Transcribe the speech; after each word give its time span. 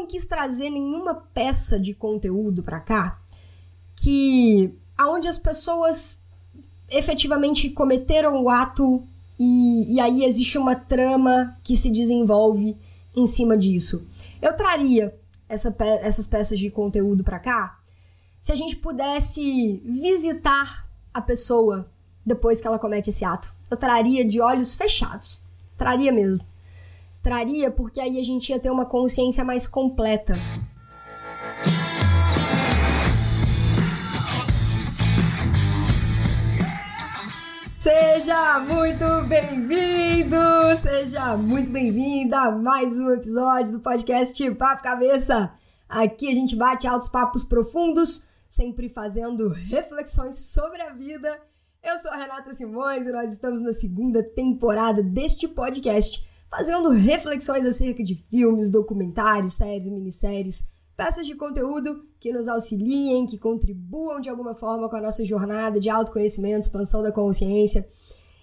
não 0.00 0.06
quis 0.06 0.26
trazer 0.26 0.70
nenhuma 0.70 1.14
peça 1.14 1.78
de 1.78 1.94
conteúdo 1.94 2.62
para 2.62 2.80
cá 2.80 3.20
que 3.94 4.74
aonde 4.96 5.28
as 5.28 5.38
pessoas 5.38 6.22
efetivamente 6.88 7.68
cometeram 7.70 8.42
o 8.42 8.48
ato 8.48 9.02
e, 9.38 9.94
e 9.94 10.00
aí 10.00 10.24
existe 10.24 10.56
uma 10.56 10.74
trama 10.74 11.56
que 11.62 11.76
se 11.76 11.90
desenvolve 11.90 12.76
em 13.14 13.26
cima 13.26 13.56
disso. 13.56 14.06
Eu 14.40 14.56
traria 14.56 15.14
essa 15.48 15.70
pe 15.70 15.84
essas 15.84 16.26
peças 16.26 16.58
de 16.58 16.70
conteúdo 16.70 17.22
para 17.22 17.38
cá 17.38 17.78
se 18.40 18.52
a 18.52 18.54
gente 18.54 18.76
pudesse 18.76 19.82
visitar 19.84 20.88
a 21.12 21.20
pessoa 21.20 21.90
depois 22.24 22.60
que 22.60 22.66
ela 22.66 22.78
comete 22.78 23.10
esse 23.10 23.24
ato. 23.24 23.52
Eu 23.70 23.76
traria 23.76 24.24
de 24.24 24.40
olhos 24.40 24.74
fechados. 24.74 25.42
Traria 25.76 26.10
mesmo. 26.10 26.40
Traria 27.22 27.70
porque 27.70 28.00
aí 28.00 28.18
a 28.18 28.24
gente 28.24 28.48
ia 28.48 28.58
ter 28.58 28.70
uma 28.70 28.86
consciência 28.86 29.44
mais 29.44 29.66
completa. 29.66 30.34
Seja 37.78 38.60
muito 38.60 39.26
bem-vindo, 39.26 40.36
seja 40.82 41.36
muito 41.36 41.70
bem-vinda 41.70 42.38
a 42.38 42.50
mais 42.52 42.96
um 42.98 43.10
episódio 43.10 43.72
do 43.72 43.80
podcast 43.80 44.50
Papo 44.54 44.82
Cabeça. 44.82 45.52
Aqui 45.88 46.28
a 46.28 46.34
gente 46.34 46.54
bate 46.56 46.86
altos 46.86 47.08
papos 47.08 47.42
profundos, 47.42 48.24
sempre 48.48 48.88
fazendo 48.88 49.48
reflexões 49.48 50.38
sobre 50.38 50.80
a 50.80 50.92
vida. 50.92 51.38
Eu 51.82 51.98
sou 51.98 52.10
a 52.10 52.16
Renata 52.16 52.52
Simões 52.54 53.06
e 53.06 53.12
nós 53.12 53.32
estamos 53.32 53.60
na 53.60 53.72
segunda 53.72 54.22
temporada 54.22 55.02
deste 55.02 55.48
podcast, 55.48 56.28
fazendo 56.50 56.90
reflexões 56.90 57.64
acerca 57.64 58.02
de 58.02 58.16
filmes, 58.16 58.70
documentários, 58.70 59.54
séries, 59.54 59.88
minisséries, 59.88 60.64
peças 60.96 61.26
de 61.26 61.34
conteúdo 61.34 62.04
que 62.18 62.32
nos 62.32 62.48
auxiliem, 62.48 63.24
que 63.24 63.38
contribuam 63.38 64.20
de 64.20 64.28
alguma 64.28 64.54
forma 64.54 64.88
com 64.88 64.96
a 64.96 65.00
nossa 65.00 65.24
jornada 65.24 65.78
de 65.78 65.88
autoconhecimento, 65.88 66.66
expansão 66.66 67.02
da 67.02 67.12
consciência. 67.12 67.88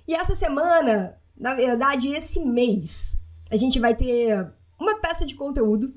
E 0.08 0.16
essa 0.16 0.35
semana, 0.35 1.17
na 1.38 1.53
verdade, 1.53 2.08
esse 2.08 2.44
mês, 2.45 3.19
a 3.52 3.58
gente 3.58 3.80
vai 3.80 3.94
ter 3.94 4.52
uma 4.80 5.00
peça 5.00 5.25
de 5.25 5.35
conteúdo 5.35 5.94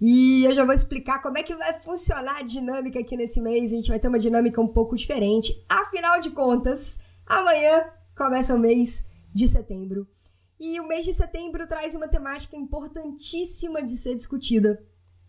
e 0.00 0.44
eu 0.46 0.52
já 0.54 0.64
vou 0.64 0.72
explicar 0.72 1.20
como 1.20 1.36
é 1.36 1.42
que 1.42 1.54
vai 1.54 1.74
funcionar 1.74 2.38
a 2.38 2.42
dinâmica 2.42 2.98
aqui 2.98 3.16
nesse 3.16 3.38
mês. 3.38 3.70
A 3.70 3.76
gente 3.76 3.90
vai 3.90 4.00
ter 4.00 4.08
uma 4.08 4.18
dinâmica 4.18 4.60
um 4.60 4.66
pouco 4.66 4.96
diferente. 4.96 5.62
Afinal 5.68 6.20
de 6.20 6.30
contas, 6.30 6.98
amanhã 7.26 7.84
começa 8.16 8.54
o 8.54 8.58
mês 8.58 9.04
de 9.32 9.46
setembro. 9.46 10.08
E 10.60 10.78
o 10.78 10.86
mês 10.86 11.06
de 11.06 11.14
setembro 11.14 11.66
traz 11.66 11.94
uma 11.94 12.06
temática 12.06 12.54
importantíssima 12.54 13.82
de 13.82 13.96
ser 13.96 14.14
discutida, 14.14 14.78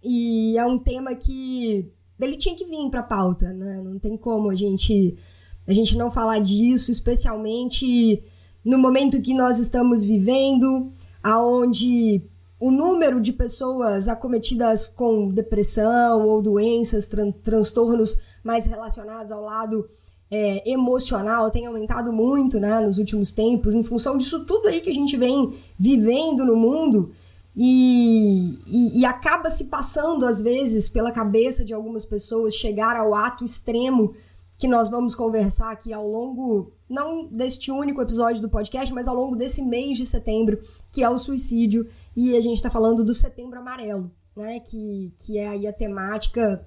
e 0.04 0.58
é 0.58 0.66
um 0.66 0.78
tema 0.78 1.16
que 1.16 1.90
ele 2.20 2.36
tinha 2.36 2.56
que 2.56 2.66
vir 2.66 2.90
para 2.90 3.02
pauta, 3.02 3.54
né? 3.54 3.80
Não 3.82 3.98
tem 3.98 4.18
como 4.18 4.50
a 4.50 4.56
gente 4.56 5.18
a 5.66 5.74
gente 5.74 5.96
não 5.96 6.12
falar 6.12 6.40
disso, 6.40 6.92
especialmente 6.92 8.22
no 8.64 8.78
momento 8.78 9.22
que 9.22 9.34
nós 9.34 9.58
estamos 9.58 10.04
vivendo, 10.04 10.92
aonde 11.24 12.24
o 12.60 12.70
número 12.70 13.22
de 13.22 13.32
pessoas 13.32 14.08
acometidas 14.08 14.88
com 14.88 15.30
depressão 15.30 16.28
ou 16.28 16.42
doenças, 16.42 17.08
tran 17.08 17.32
transtornos 17.32 18.18
mais 18.44 18.66
relacionados 18.66 19.32
ao 19.32 19.42
lado 19.42 19.90
é, 20.32 20.72
emocional 20.72 21.52
tem 21.52 21.66
aumentado 21.66 22.14
muito 22.14 22.58
né, 22.58 22.80
nos 22.80 22.98
últimos 22.98 23.32
tempos, 23.32 23.74
em 23.74 23.84
função 23.84 24.18
disso 24.18 24.46
tudo 24.46 24.70
aí 24.70 24.80
que 24.80 24.90
a 24.90 24.94
gente 24.94 25.18
vem 25.18 25.54
vivendo 25.78 26.46
no 26.46 26.56
mundo. 26.56 27.12
E, 27.54 28.58
e, 28.66 29.02
e, 29.02 29.06
acaba 29.06 29.52
se 29.52 29.66
passando, 29.66 30.26
às 30.26 30.42
vezes, 30.42 30.88
pela 30.88 31.12
cabeça 31.12 31.66
de 31.66 31.74
algumas 31.74 32.06
pessoas 32.06 32.56
chegar 32.56 32.96
ao 32.96 33.14
ato 33.14 33.44
extremo 33.44 34.16
que 34.58 34.70
nós 34.70 34.90
vamos 34.90 35.14
conversar 35.14 35.70
aqui 35.70 35.92
ao 35.92 36.08
longo, 36.08 36.72
não 36.88 37.26
deste 37.26 37.70
único 37.70 38.02
episódio 38.02 38.42
do 38.42 38.48
podcast, 38.48 38.94
mas 38.94 39.06
ao 39.06 39.16
longo 39.16 39.36
desse 39.36 39.62
mês 39.62 39.98
de 39.98 40.06
setembro, 40.06 40.62
que 40.94 41.04
é 41.04 41.10
o 41.10 41.18
suicídio. 41.18 41.90
E 42.16 42.38
a 42.38 42.40
gente 42.40 42.56
está 42.56 42.70
falando 42.70 43.04
do 43.04 43.14
Setembro 43.14 43.60
Amarelo, 43.60 44.10
né? 44.34 44.62
Que, 44.62 45.14
que 45.20 45.38
é 45.38 45.50
aí 45.50 45.68
a 45.68 45.74
temática 45.74 46.66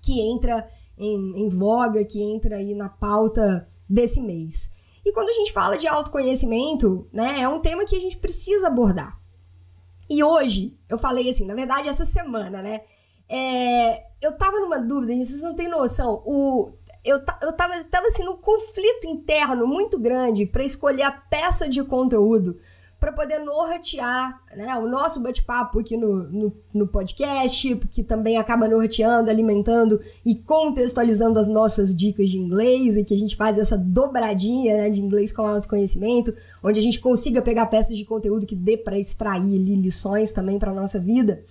que 0.00 0.20
entra 0.20 0.68
em, 1.00 1.44
em 1.44 1.48
voga, 1.48 2.04
que 2.04 2.22
entra 2.22 2.56
aí 2.56 2.74
na 2.74 2.88
pauta 2.88 3.66
desse 3.88 4.20
mês. 4.20 4.70
E 5.04 5.12
quando 5.12 5.30
a 5.30 5.32
gente 5.32 5.52
fala 5.52 5.78
de 5.78 5.88
autoconhecimento, 5.88 7.08
né, 7.10 7.40
é 7.40 7.48
um 7.48 7.60
tema 7.60 7.86
que 7.86 7.96
a 7.96 8.00
gente 8.00 8.18
precisa 8.18 8.66
abordar. 8.66 9.18
E 10.08 10.22
hoje, 10.22 10.76
eu 10.88 10.98
falei 10.98 11.30
assim, 11.30 11.46
na 11.46 11.54
verdade, 11.54 11.88
essa 11.88 12.04
semana, 12.04 12.60
né? 12.60 12.82
É, 13.28 14.06
eu 14.20 14.36
tava 14.36 14.58
numa 14.58 14.78
dúvida, 14.78 15.14
vocês 15.14 15.42
não 15.42 15.54
têm 15.54 15.68
noção. 15.68 16.22
O, 16.26 16.72
eu, 17.04 17.16
eu 17.40 17.52
tava, 17.52 17.82
tava 17.84 18.08
assim, 18.08 18.24
num 18.24 18.36
conflito 18.36 19.06
interno 19.06 19.66
muito 19.66 19.98
grande 19.98 20.44
para 20.44 20.64
escolher 20.64 21.04
a 21.04 21.12
peça 21.12 21.68
de 21.68 21.82
conteúdo 21.84 22.58
para 23.00 23.12
poder 23.12 23.38
nortear 23.38 24.42
né, 24.54 24.76
o 24.76 24.86
nosso 24.86 25.20
bate-papo 25.20 25.80
aqui 25.80 25.96
no, 25.96 26.24
no, 26.24 26.56
no, 26.72 26.86
podcast, 26.86 27.74
que 27.90 28.04
também 28.04 28.36
acaba 28.36 28.68
norteando, 28.68 29.30
alimentando 29.30 29.98
e 30.24 30.34
contextualizando 30.34 31.38
as 31.38 31.48
nossas 31.48 31.96
dicas 31.96 32.28
de 32.28 32.38
inglês 32.38 32.98
e 32.98 33.04
que 33.04 33.14
a 33.14 33.18
gente 33.18 33.36
faz 33.36 33.56
essa 33.58 33.78
dobradinha 33.78 34.76
né, 34.76 34.90
de 34.90 35.00
inglês 35.00 35.32
com 35.32 35.46
autoconhecimento, 35.46 36.34
onde 36.62 36.78
a 36.78 36.82
gente 36.82 37.00
consiga 37.00 37.40
pegar 37.40 37.66
peças 37.66 37.96
de 37.96 38.04
conteúdo 38.04 38.46
que 38.46 38.54
dê 38.54 38.76
para 38.76 38.98
extrair 38.98 39.58
ali, 39.58 39.74
lições 39.76 40.30
também 40.30 40.58
para 40.58 40.74
nossa 40.74 41.00
vida. 41.00 41.42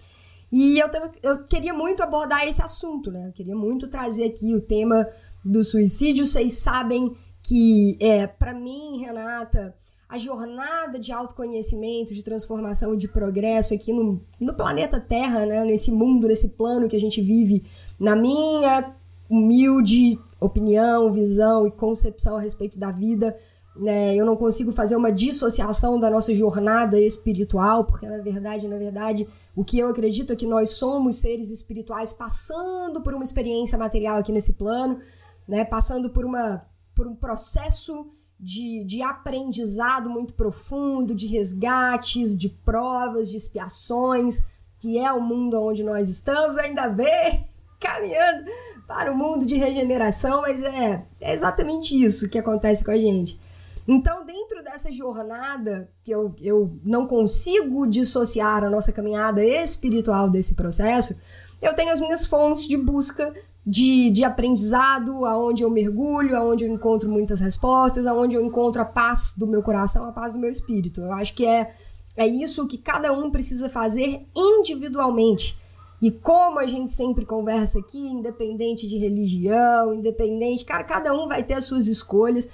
E 0.52 0.78
eu, 0.78 0.88
eu 1.24 1.44
queria 1.46 1.74
muito 1.74 2.04
abordar 2.04 2.48
esse 2.48 2.62
assunto, 2.62 3.12
né? 3.12 3.28
Eu 3.28 3.32
queria 3.32 3.56
muito 3.56 3.88
trazer 3.88 4.26
aqui 4.26 4.54
o 4.54 4.62
tema 4.62 5.08
do 5.44 5.64
suicídio. 5.64 6.26
Vocês 6.26 6.54
sabem 6.54 7.16
que, 7.42 7.98
é, 8.00 8.26
para 8.26 8.54
mim, 8.54 9.00
Renata, 9.00 9.76
a 10.10 10.18
jornada 10.18 10.98
de 10.98 11.12
autoconhecimento, 11.12 12.16
de 12.16 12.24
transformação 12.24 12.96
e 12.96 12.98
de 12.98 13.08
progresso 13.08 13.76
aqui 13.76 13.94
no, 13.94 14.20
no 14.40 14.56
planeta 14.56 15.00
Terra, 15.00 15.46
né? 15.46 15.64
nesse 15.64 15.92
mundo, 15.92 16.28
nesse 16.28 16.50
plano 16.50 16.90
que 16.90 16.96
a 16.96 17.00
gente 17.00 17.22
vive, 17.22 17.64
na 18.00 18.16
minha 18.16 18.96
humilde 19.30 20.20
opinião, 20.40 21.12
visão 21.12 21.68
e 21.68 21.72
concepção 21.72 22.38
a 22.38 22.42
respeito 22.42 22.80
da 22.80 22.90
vida. 22.92 23.38
Né? 23.76 24.16
Eu 24.16 24.26
não 24.26 24.36
consigo 24.36 24.72
fazer 24.72 24.96
uma 24.96 25.12
dissociação 25.12 26.00
da 26.00 26.10
nossa 26.10 26.34
jornada 26.34 27.00
espiritual, 27.00 27.86
porque 27.86 28.08
na 28.08 28.18
verdade, 28.18 28.68
na 28.68 28.78
verdade, 28.78 29.28
o 29.56 29.64
que 29.64 29.78
eu 29.78 29.90
acredito 29.90 30.34
é 30.34 30.36
que 30.36 30.48
nós 30.48 30.72
somos 30.72 31.18
seres 31.18 31.52
espirituais 31.52 32.12
passando 32.12 33.00
por 33.02 33.14
uma 33.14 33.24
experiência 33.24 33.78
material 33.78 34.18
aqui 34.18 34.32
nesse 34.32 34.54
plano, 34.54 35.00
né? 35.48 35.64
Passando 35.64 36.10
por 36.10 36.26
uma 36.26 36.66
por 36.96 37.08
um 37.08 37.16
processo 37.16 38.12
de, 38.40 38.84
de 38.86 39.02
aprendizado 39.02 40.10
muito 40.10 40.34
profundo, 40.34 41.14
de 41.14 41.28
resgates, 41.28 42.38
de 42.38 42.48
provas, 42.48 43.30
de 43.30 43.38
expiações, 43.38 44.42
que 44.78 44.98
é 44.98 45.12
o 45.12 45.22
mundo 45.22 45.62
onde 45.62 45.84
nós 45.84 46.08
estamos, 46.08 46.58
ainda 46.58 46.88
bem, 46.88 47.46
caminhando 47.80 48.50
para 48.88 49.12
o 49.12 49.18
mundo 49.18 49.46
de 49.46 49.56
regeneração, 49.56 50.42
mas 50.42 50.64
é, 50.64 51.06
é 51.20 51.34
exatamente 51.34 52.02
isso 52.02 52.30
que 52.30 52.40
acontece 52.40 52.84
com 52.84 52.92
a 52.92 52.98
gente. 52.98 53.40
Então, 53.88 54.26
dentro 54.26 54.64
dessa 54.64 54.92
jornada, 54.92 55.90
que 56.04 56.12
eu, 56.12 56.34
eu 56.40 56.80
não 56.84 57.08
consigo 57.08 57.88
dissociar 57.88 58.64
a 58.64 58.70
nossa 58.70 58.92
caminhada 58.92 59.44
espiritual 59.44 60.30
desse 60.30 60.54
processo, 60.54 61.20
eu 61.62 61.74
tenho 61.74 61.92
as 61.92 62.00
minhas 62.00 62.26
fontes 62.26 62.68
de 62.68 62.78
busca 62.78 63.34
de, 63.66 64.10
de 64.10 64.24
aprendizado, 64.24 65.26
aonde 65.26 65.64
eu 65.64 65.70
mergulho, 65.70 66.36
aonde 66.36 66.64
eu 66.64 66.74
encontro 66.74 67.10
muitas 67.10 67.40
respostas, 67.40 68.06
aonde 68.06 68.36
eu 68.36 68.44
encontro 68.44 68.82
a 68.82 68.86
paz 68.86 69.34
do 69.38 69.46
meu 69.46 69.62
coração, 69.62 70.06
a 70.06 70.12
paz 70.12 70.34
do 70.34 70.40
meu 70.40 70.50
espírito. 70.50 71.02
Eu 71.02 71.12
acho 71.14 71.34
que 71.34 71.46
é, 71.46 71.74
é 72.16 72.28
isso 72.28 72.68
que 72.68 72.78
cada 72.78 73.12
um 73.12 73.30
precisa 73.30 73.70
fazer 73.70 74.26
individualmente. 74.36 75.58
E 76.02 76.10
como 76.10 76.60
a 76.60 76.66
gente 76.66 76.94
sempre 76.94 77.26
conversa 77.26 77.80
aqui, 77.80 78.00
independente 78.00 78.88
de 78.88 78.98
religião, 78.98 79.94
independente, 79.94 80.64
cara, 80.64 80.84
cada 80.86 81.14
um 81.14 81.28
vai 81.28 81.44
ter 81.44 81.56
as 81.56 81.66
suas 81.66 81.88
escolhas. 81.88 82.48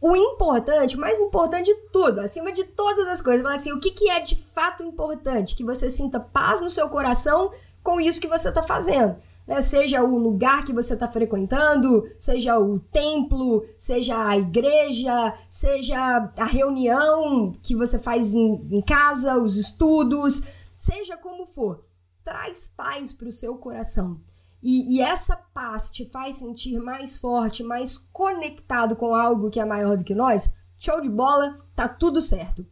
O 0.00 0.14
importante, 0.14 0.96
o 0.96 1.00
mais 1.00 1.18
importante 1.18 1.66
de 1.66 1.74
tudo, 1.90 2.20
acima 2.20 2.52
de 2.52 2.64
todas 2.64 3.06
as 3.08 3.22
coisas, 3.22 3.44
assim, 3.46 3.72
o 3.72 3.80
que, 3.80 3.90
que 3.90 4.08
é 4.08 4.20
de 4.20 4.36
fato 4.36 4.82
importante? 4.82 5.56
Que 5.56 5.64
você 5.64 5.90
sinta 5.90 6.20
paz 6.20 6.60
no 6.60 6.70
seu 6.70 6.88
coração 6.88 7.50
com 7.82 7.98
isso 7.98 8.20
que 8.20 8.28
você 8.28 8.50
está 8.50 8.62
fazendo 8.62 9.16
né? 9.50 9.60
Seja 9.62 10.04
o 10.04 10.16
lugar 10.16 10.64
que 10.64 10.72
você 10.72 10.94
está 10.94 11.08
frequentando, 11.08 12.08
seja 12.20 12.56
o 12.56 12.78
templo, 12.78 13.66
seja 13.76 14.28
a 14.28 14.38
igreja, 14.38 15.34
seja 15.48 16.32
a 16.36 16.44
reunião 16.44 17.52
que 17.60 17.74
você 17.74 17.98
faz 17.98 18.32
em, 18.32 18.64
em 18.70 18.80
casa, 18.80 19.36
os 19.36 19.56
estudos, 19.56 20.44
seja 20.76 21.16
como 21.16 21.46
for, 21.46 21.84
traz 22.24 22.68
paz 22.68 23.12
para 23.12 23.28
o 23.28 23.32
seu 23.32 23.56
coração. 23.56 24.20
E, 24.62 24.96
e, 24.96 25.00
essa 25.00 25.34
paz 25.34 25.90
te 25.90 26.04
faz 26.04 26.36
sentir 26.36 26.78
mais 26.78 27.16
forte, 27.16 27.62
mais 27.64 27.96
conectado 28.12 28.94
com 28.94 29.14
algo 29.14 29.50
que 29.50 29.58
é 29.58 29.64
maior 29.64 29.96
do 29.96 30.04
que 30.04 30.14
nós, 30.14 30.52
show 30.78 31.00
de 31.00 31.08
bola, 31.08 31.58
tá 31.74 31.88
tudo 31.88 32.20
certo. 32.20 32.64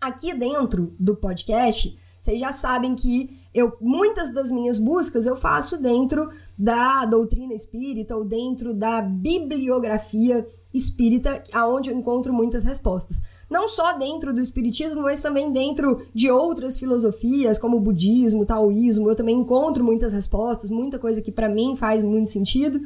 Aqui 0.00 0.34
dentro 0.34 0.96
do 0.98 1.14
podcast, 1.14 1.98
vocês 2.28 2.40
já 2.40 2.52
sabem 2.52 2.94
que 2.94 3.30
eu 3.54 3.72
muitas 3.80 4.30
das 4.30 4.50
minhas 4.50 4.78
buscas 4.78 5.24
eu 5.24 5.34
faço 5.34 5.78
dentro 5.78 6.28
da 6.58 7.06
doutrina 7.06 7.54
espírita 7.54 8.14
ou 8.14 8.22
dentro 8.22 8.74
da 8.74 9.00
bibliografia 9.00 10.46
espírita, 10.72 11.42
aonde 11.54 11.88
eu 11.88 11.96
encontro 11.96 12.30
muitas 12.30 12.64
respostas. 12.64 13.22
Não 13.48 13.70
só 13.70 13.96
dentro 13.96 14.34
do 14.34 14.42
espiritismo, 14.42 15.00
mas 15.00 15.20
também 15.20 15.50
dentro 15.50 16.02
de 16.14 16.30
outras 16.30 16.78
filosofias, 16.78 17.58
como 17.58 17.78
o 17.78 17.80
budismo, 17.80 18.42
o 18.42 18.46
taoísmo, 18.46 19.08
eu 19.08 19.16
também 19.16 19.38
encontro 19.38 19.82
muitas 19.82 20.12
respostas, 20.12 20.70
muita 20.70 20.98
coisa 20.98 21.22
que 21.22 21.32
para 21.32 21.48
mim 21.48 21.74
faz 21.74 22.02
muito 22.02 22.30
sentido. 22.30 22.82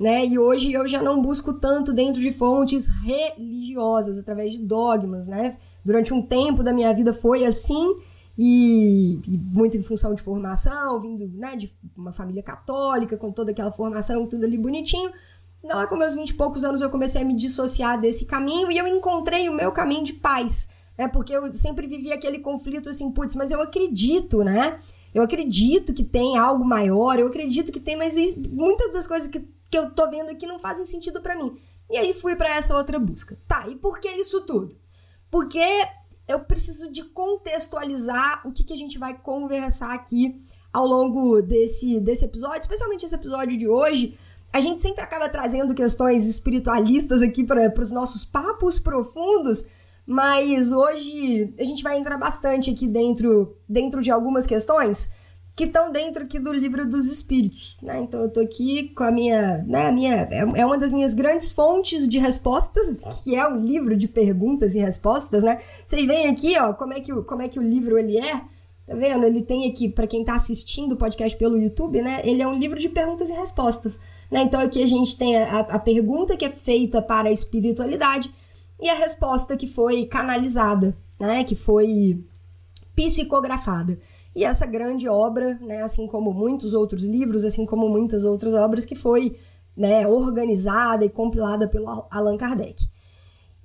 Né? 0.00 0.24
E 0.26 0.38
hoje 0.38 0.72
eu 0.72 0.86
já 0.86 1.02
não 1.02 1.20
busco 1.20 1.52
tanto 1.52 1.92
dentro 1.92 2.20
de 2.20 2.32
fontes 2.32 2.88
religiosas, 3.04 4.18
através 4.18 4.54
de 4.54 4.58
dogmas, 4.58 5.28
né? 5.28 5.56
Durante 5.84 6.12
um 6.12 6.20
tempo 6.20 6.62
da 6.62 6.72
minha 6.72 6.92
vida 6.92 7.14
foi 7.14 7.46
assim, 7.46 7.94
e, 8.38 9.18
e, 9.26 9.38
muito 9.38 9.76
em 9.76 9.82
função 9.82 10.14
de 10.14 10.22
formação, 10.22 11.00
vindo 11.00 11.26
né, 11.28 11.56
de 11.56 11.74
uma 11.96 12.12
família 12.12 12.42
católica, 12.42 13.16
com 13.16 13.32
toda 13.32 13.50
aquela 13.50 13.72
formação, 13.72 14.26
tudo 14.26 14.44
ali 14.44 14.58
bonitinho. 14.58 15.10
Lá 15.64 15.86
com 15.86 15.96
meus 15.96 16.14
20 16.14 16.30
e 16.30 16.34
poucos 16.34 16.62
anos 16.62 16.80
eu 16.80 16.90
comecei 16.90 17.22
a 17.22 17.24
me 17.24 17.34
dissociar 17.34 18.00
desse 18.00 18.24
caminho 18.24 18.70
e 18.70 18.78
eu 18.78 18.86
encontrei 18.86 19.48
o 19.48 19.54
meu 19.54 19.72
caminho 19.72 20.04
de 20.04 20.12
paz, 20.12 20.68
né? 20.96 21.08
Porque 21.08 21.32
eu 21.32 21.50
sempre 21.52 21.86
vivi 21.86 22.12
aquele 22.12 22.38
conflito 22.38 22.88
assim, 22.88 23.10
putz, 23.10 23.34
mas 23.34 23.50
eu 23.50 23.60
acredito, 23.60 24.44
né? 24.44 24.78
Eu 25.12 25.22
acredito 25.22 25.94
que 25.94 26.04
tem 26.04 26.36
algo 26.36 26.64
maior, 26.64 27.18
eu 27.18 27.26
acredito 27.26 27.72
que 27.72 27.80
tem, 27.80 27.96
mas 27.96 28.14
muitas 28.36 28.92
das 28.92 29.06
coisas 29.08 29.26
que, 29.28 29.40
que 29.70 29.78
eu 29.78 29.90
tô 29.90 30.08
vendo 30.10 30.30
aqui 30.30 30.46
não 30.46 30.58
fazem 30.58 30.84
sentido 30.84 31.20
para 31.20 31.36
mim. 31.36 31.56
E 31.90 31.96
aí 31.96 32.12
fui 32.12 32.36
para 32.36 32.54
essa 32.54 32.76
outra 32.76 32.98
busca. 32.98 33.38
Tá, 33.48 33.66
e 33.68 33.76
por 33.76 33.98
que 33.98 34.08
isso 34.08 34.42
tudo? 34.42 34.76
Porque 35.30 35.64
eu 36.28 36.40
preciso 36.40 36.90
de 36.90 37.04
contextualizar 37.04 38.42
o 38.44 38.52
que, 38.52 38.64
que 38.64 38.72
a 38.72 38.76
gente 38.76 38.98
vai 38.98 39.16
conversar 39.16 39.94
aqui 39.94 40.40
ao 40.72 40.86
longo 40.86 41.40
desse, 41.40 42.00
desse 42.00 42.24
episódio, 42.24 42.60
especialmente 42.60 43.06
esse 43.06 43.14
episódio 43.14 43.56
de 43.56 43.68
hoje. 43.68 44.18
A 44.52 44.60
gente 44.60 44.80
sempre 44.80 45.02
acaba 45.02 45.28
trazendo 45.28 45.74
questões 45.74 46.26
espiritualistas 46.26 47.22
aqui 47.22 47.44
para 47.44 47.72
os 47.80 47.90
nossos 47.90 48.24
papos 48.24 48.78
profundos, 48.78 49.66
mas 50.06 50.72
hoje 50.72 51.54
a 51.58 51.64
gente 51.64 51.82
vai 51.82 51.98
entrar 51.98 52.16
bastante 52.16 52.70
aqui 52.70 52.86
dentro, 52.86 53.56
dentro 53.68 54.02
de 54.02 54.10
algumas 54.10 54.46
questões 54.46 55.10
que 55.56 55.64
estão 55.64 55.90
dentro 55.90 56.24
aqui 56.24 56.38
do 56.38 56.52
livro 56.52 56.86
dos 56.86 57.10
espíritos, 57.10 57.78
né? 57.82 57.98
Então 58.00 58.20
eu 58.20 58.28
tô 58.28 58.40
aqui 58.40 58.90
com 58.90 59.02
a 59.02 59.10
minha, 59.10 59.64
né, 59.66 59.86
a 59.86 59.92
minha 59.92 60.28
é, 60.30 60.46
é 60.54 60.66
uma 60.66 60.76
das 60.76 60.92
minhas 60.92 61.14
grandes 61.14 61.50
fontes 61.50 62.06
de 62.06 62.18
respostas, 62.18 63.00
que 63.24 63.34
é 63.34 63.48
um 63.48 63.64
livro 63.64 63.96
de 63.96 64.06
perguntas 64.06 64.74
e 64.74 64.78
respostas, 64.78 65.42
né? 65.42 65.62
Vocês 65.86 66.06
veem 66.06 66.28
aqui, 66.28 66.58
ó, 66.58 66.74
como 66.74 66.92
é 66.92 67.00
que 67.00 67.10
o, 67.10 67.24
como 67.24 67.40
é 67.40 67.48
que 67.48 67.58
o 67.58 67.62
livro 67.62 67.96
ele 67.96 68.18
é? 68.18 68.42
Tá 68.86 68.94
vendo? 68.94 69.24
Ele 69.24 69.42
tem 69.42 69.66
aqui 69.66 69.88
para 69.88 70.06
quem 70.06 70.22
tá 70.22 70.34
assistindo 70.34 70.92
o 70.92 70.96
podcast 70.96 71.36
pelo 71.38 71.56
YouTube, 71.56 72.02
né? 72.02 72.20
Ele 72.22 72.42
é 72.42 72.46
um 72.46 72.54
livro 72.54 72.78
de 72.78 72.90
perguntas 72.90 73.30
e 73.30 73.32
respostas, 73.32 73.98
né? 74.30 74.42
Então 74.42 74.60
aqui 74.60 74.82
a 74.82 74.86
gente 74.86 75.16
tem 75.16 75.38
a, 75.38 75.60
a 75.60 75.78
pergunta 75.78 76.36
que 76.36 76.44
é 76.44 76.50
feita 76.50 77.00
para 77.00 77.30
a 77.30 77.32
espiritualidade 77.32 78.30
e 78.78 78.90
a 78.90 78.94
resposta 78.94 79.56
que 79.56 79.66
foi 79.66 80.04
canalizada, 80.04 80.94
né? 81.18 81.42
Que 81.44 81.56
foi 81.56 82.22
psicografada. 82.94 83.98
E 84.36 84.44
essa 84.44 84.66
grande 84.66 85.08
obra, 85.08 85.54
né, 85.62 85.82
assim 85.82 86.06
como 86.06 86.30
muitos 86.30 86.74
outros 86.74 87.04
livros, 87.04 87.42
assim 87.42 87.64
como 87.64 87.88
muitas 87.88 88.22
outras 88.22 88.52
obras, 88.52 88.84
que 88.84 88.94
foi 88.94 89.38
né, 89.74 90.06
organizada 90.06 91.06
e 91.06 91.08
compilada 91.08 91.66
pelo 91.66 92.06
Allan 92.10 92.36
Kardec. 92.36 92.86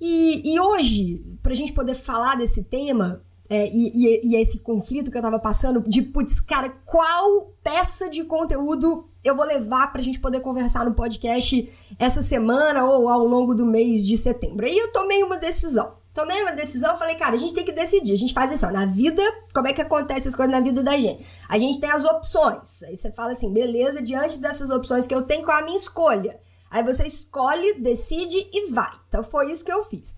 E, 0.00 0.54
e 0.54 0.58
hoje, 0.58 1.22
para 1.42 1.52
a 1.52 1.54
gente 1.54 1.74
poder 1.74 1.94
falar 1.94 2.38
desse 2.38 2.64
tema, 2.64 3.22
é, 3.50 3.68
e, 3.68 3.92
e, 3.94 4.28
e, 4.28 4.36
esse 4.36 4.60
conflito 4.60 5.10
que 5.10 5.18
eu 5.18 5.22
tava 5.22 5.38
passando, 5.38 5.84
de 5.86 6.00
putz, 6.00 6.40
cara, 6.40 6.70
qual 6.86 7.52
peça 7.62 8.08
de 8.08 8.24
conteúdo 8.24 9.10
eu 9.22 9.36
vou 9.36 9.44
levar 9.44 9.92
pra 9.92 10.00
gente 10.00 10.18
poder 10.18 10.40
conversar 10.40 10.86
no 10.86 10.94
podcast 10.94 11.70
essa 11.98 12.22
semana 12.22 12.82
ou 12.86 13.10
ao 13.10 13.26
longo 13.26 13.54
do 13.54 13.66
mês 13.66 14.02
de 14.02 14.16
setembro? 14.16 14.64
Aí 14.64 14.78
eu 14.78 14.90
tomei 14.90 15.22
uma 15.22 15.36
decisão 15.36 16.00
tomei 16.14 16.42
uma 16.42 16.52
decisão, 16.52 16.96
falei, 16.98 17.14
cara, 17.14 17.34
a 17.34 17.38
gente 17.38 17.54
tem 17.54 17.64
que 17.64 17.72
decidir. 17.72 18.12
A 18.12 18.16
gente 18.16 18.34
faz 18.34 18.52
isso, 18.52 18.66
ó, 18.66 18.70
na 18.70 18.86
vida, 18.86 19.22
como 19.54 19.68
é 19.68 19.72
que 19.72 19.80
acontece 19.80 20.28
as 20.28 20.34
coisas 20.34 20.52
na 20.52 20.60
vida 20.60 20.82
da 20.82 20.98
gente? 20.98 21.26
A 21.48 21.58
gente 21.58 21.80
tem 21.80 21.90
as 21.90 22.04
opções. 22.04 22.82
Aí 22.82 22.96
você 22.96 23.10
fala 23.10 23.32
assim, 23.32 23.52
beleza, 23.52 24.02
diante 24.02 24.38
dessas 24.38 24.70
opções 24.70 25.06
que 25.06 25.14
eu 25.14 25.22
tenho, 25.22 25.44
qual 25.44 25.58
é 25.58 25.60
a 25.60 25.64
minha 25.64 25.76
escolha? 25.76 26.40
Aí 26.70 26.82
você 26.82 27.06
escolhe, 27.06 27.80
decide 27.80 28.48
e 28.52 28.70
vai. 28.70 28.92
Então 29.08 29.22
foi 29.22 29.52
isso 29.52 29.64
que 29.64 29.72
eu 29.72 29.84
fiz. 29.84 30.14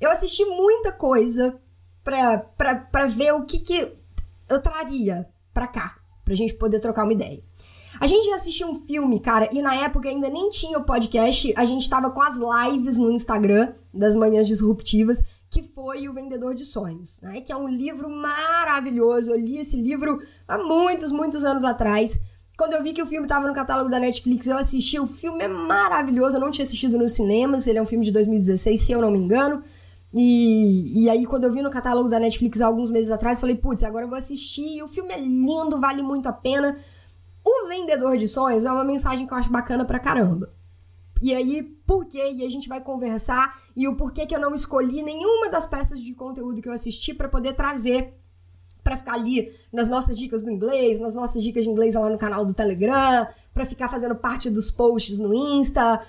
Eu 0.00 0.10
assisti 0.10 0.44
muita 0.44 0.90
coisa 0.90 1.60
pra, 2.02 2.38
pra, 2.38 2.74
pra 2.74 3.06
ver 3.06 3.32
o 3.32 3.44
que 3.44 3.60
que 3.60 3.96
eu 4.48 4.60
traria 4.60 5.28
pra 5.54 5.66
cá, 5.66 5.98
pra 6.24 6.34
gente 6.34 6.54
poder 6.54 6.80
trocar 6.80 7.04
uma 7.04 7.12
ideia. 7.12 7.42
A 8.02 8.06
gente 8.08 8.26
já 8.26 8.34
assistiu 8.34 8.66
um 8.66 8.74
filme, 8.74 9.20
cara, 9.20 9.48
e 9.52 9.62
na 9.62 9.76
época 9.76 10.08
ainda 10.08 10.28
nem 10.28 10.50
tinha 10.50 10.76
o 10.76 10.82
podcast, 10.82 11.54
a 11.56 11.64
gente 11.64 11.88
tava 11.88 12.10
com 12.10 12.20
as 12.20 12.34
lives 12.36 12.96
no 12.96 13.12
Instagram 13.12 13.74
das 13.94 14.16
Manhãs 14.16 14.48
Disruptivas, 14.48 15.22
que 15.48 15.62
foi 15.62 16.08
O 16.08 16.12
Vendedor 16.12 16.52
de 16.52 16.64
Sonhos, 16.64 17.20
né? 17.22 17.40
Que 17.40 17.52
é 17.52 17.56
um 17.56 17.68
livro 17.68 18.10
maravilhoso. 18.10 19.30
Eu 19.30 19.38
li 19.38 19.56
esse 19.56 19.76
livro 19.76 20.20
há 20.48 20.58
muitos, 20.58 21.12
muitos 21.12 21.44
anos 21.44 21.62
atrás. 21.62 22.18
Quando 22.58 22.72
eu 22.72 22.82
vi 22.82 22.92
que 22.92 23.00
o 23.00 23.06
filme 23.06 23.26
estava 23.26 23.46
no 23.46 23.54
catálogo 23.54 23.88
da 23.88 24.00
Netflix, 24.00 24.48
eu 24.48 24.58
assisti. 24.58 24.98
O 24.98 25.06
filme 25.06 25.44
é 25.44 25.46
maravilhoso. 25.46 26.38
Eu 26.38 26.40
não 26.40 26.50
tinha 26.50 26.64
assistido 26.64 26.98
nos 26.98 27.12
cinemas. 27.12 27.68
Ele 27.68 27.78
é 27.78 27.82
um 27.82 27.86
filme 27.86 28.04
de 28.04 28.10
2016, 28.10 28.80
se 28.80 28.90
eu 28.90 29.00
não 29.00 29.12
me 29.12 29.18
engano. 29.18 29.62
E, 30.12 31.04
e 31.04 31.08
aí, 31.08 31.24
quando 31.24 31.44
eu 31.44 31.52
vi 31.52 31.62
no 31.62 31.70
catálogo 31.70 32.08
da 32.08 32.18
Netflix 32.18 32.60
há 32.60 32.66
alguns 32.66 32.90
meses 32.90 33.12
atrás, 33.12 33.38
falei, 33.38 33.54
putz, 33.54 33.84
agora 33.84 34.06
eu 34.06 34.08
vou 34.08 34.18
assistir. 34.18 34.82
O 34.82 34.88
filme 34.88 35.14
é 35.14 35.20
lindo, 35.20 35.78
vale 35.78 36.02
muito 36.02 36.28
a 36.28 36.32
pena. 36.32 36.76
O 37.44 37.68
vendedor 37.68 38.16
de 38.16 38.28
sonhos 38.28 38.64
é 38.64 38.72
uma 38.72 38.84
mensagem 38.84 39.26
que 39.26 39.32
eu 39.32 39.38
acho 39.38 39.50
bacana 39.50 39.84
pra 39.84 39.98
caramba. 39.98 40.52
E 41.20 41.34
aí, 41.34 41.62
por 41.86 42.06
quê? 42.06 42.32
E 42.32 42.44
a 42.44 42.50
gente 42.50 42.68
vai 42.68 42.80
conversar 42.80 43.60
e 43.76 43.86
o 43.86 43.96
porquê 43.96 44.26
que 44.26 44.34
eu 44.34 44.40
não 44.40 44.54
escolhi 44.54 45.02
nenhuma 45.02 45.48
das 45.48 45.66
peças 45.66 46.00
de 46.00 46.14
conteúdo 46.14 46.60
que 46.60 46.68
eu 46.68 46.72
assisti 46.72 47.14
para 47.14 47.28
poder 47.28 47.54
trazer 47.54 48.14
para 48.82 48.96
ficar 48.96 49.14
ali 49.14 49.52
nas 49.72 49.88
nossas 49.88 50.18
dicas 50.18 50.42
do 50.42 50.50
inglês, 50.50 50.98
nas 50.98 51.14
nossas 51.14 51.42
dicas 51.42 51.64
de 51.64 51.70
inglês 51.70 51.94
lá 51.94 52.10
no 52.10 52.18
canal 52.18 52.44
do 52.44 52.52
Telegram, 52.52 53.26
para 53.54 53.64
ficar 53.64 53.88
fazendo 53.88 54.16
parte 54.16 54.50
dos 54.50 54.70
posts 54.70 55.18
no 55.18 55.32
Insta. 55.32 56.04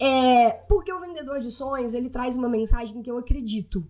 É, 0.00 0.50
porque 0.68 0.92
o 0.92 1.00
vendedor 1.00 1.38
de 1.38 1.50
sonhos, 1.50 1.94
ele 1.94 2.10
traz 2.10 2.36
uma 2.36 2.48
mensagem 2.48 3.02
que 3.02 3.10
eu 3.10 3.16
acredito. 3.16 3.86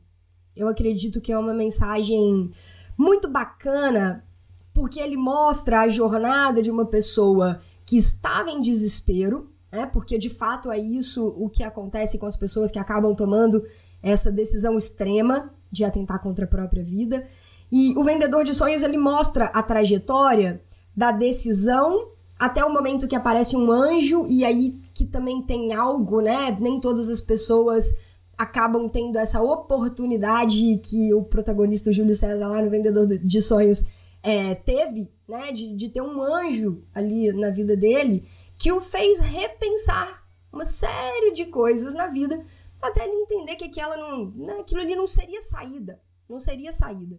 Eu 0.55 0.69
acredito 0.69 1.21
que 1.21 1.33
é 1.33 1.39
uma 1.39 1.55
mensagem 1.55 2.51
muito 2.99 3.29
bacana 3.29 4.25
porque 4.75 5.01
ele 5.01 5.17
mostra 5.17 5.81
a 5.81 5.89
jornada 5.89 6.63
de 6.63 6.71
uma 6.71 6.87
pessoa 6.87 7.61
que 7.85 7.97
estava 7.97 8.51
em 8.51 8.61
desespero, 8.61 9.51
né? 9.71 9.87
Porque 9.87 10.19
de 10.19 10.31
fato 10.31 10.71
é 10.71 10.79
isso 10.79 11.27
o 11.37 11.49
que 11.49 11.63
acontece 11.63 12.19
com 12.19 12.27
as 12.27 12.37
pessoas 12.37 12.71
que 12.71 12.79
acabam 12.79 13.15
tomando 13.15 13.63
essa 14.03 14.31
decisão 14.31 14.77
extrema 14.77 15.51
de 15.71 15.85
atentar 15.85 16.21
contra 16.21 16.45
a 16.45 16.49
própria 16.49 16.83
vida. 16.83 17.27
E 17.71 17.97
o 17.97 18.05
vendedor 18.05 18.45
de 18.45 18.55
sonhos 18.55 18.83
ele 18.83 18.99
mostra 18.99 19.47
a 19.47 19.63
trajetória 19.63 20.63
da 20.95 21.11
decisão 21.11 22.09
até 22.39 22.65
o 22.65 22.73
momento 22.73 23.07
que 23.07 23.15
aparece 23.15 23.57
um 23.57 23.71
anjo 23.71 24.27
e 24.27 24.45
aí 24.45 24.81
que 24.93 25.05
também 25.05 25.43
tem 25.43 25.73
algo, 25.73 26.21
né? 26.21 26.57
Nem 26.61 26.81
todas 26.81 27.09
as 27.09 27.21
pessoas 27.21 27.95
acabam 28.37 28.89
tendo 28.89 29.17
essa 29.17 29.41
oportunidade 29.41 30.79
que 30.83 31.15
o 31.15 31.23
protagonista 31.23 31.93
Júlio 31.93 32.15
César 32.15 32.49
lá 32.49 32.61
no 32.61 32.71
Vendedor 32.71 33.07
de 33.07 33.41
Sonhos 33.41 33.85
é, 34.23 34.55
teve, 34.55 35.11
né, 35.29 35.51
de, 35.53 35.75
de 35.75 35.89
ter 35.89 36.01
um 36.01 36.23
anjo 36.23 36.85
ali 36.95 37.33
na 37.33 37.51
vida 37.51 37.77
dele, 37.77 38.29
que 38.57 38.71
o 38.71 38.81
fez 38.81 39.21
repensar 39.21 40.23
uma 40.53 40.65
série 40.65 41.33
de 41.33 41.47
coisas 41.47 41.95
na 41.95 42.07
vida, 42.07 42.45
até 42.81 43.05
ele 43.05 43.23
entender 43.23 43.57
que 43.57 43.65
aquela 43.65 43.97
não, 43.97 44.31
né, 44.31 44.61
aquilo 44.61 44.81
ali 44.81 44.95
não 44.95 45.07
seria 45.07 45.41
saída, 45.41 46.01
não 46.29 46.39
seria 46.39 46.73
saída. 46.73 47.19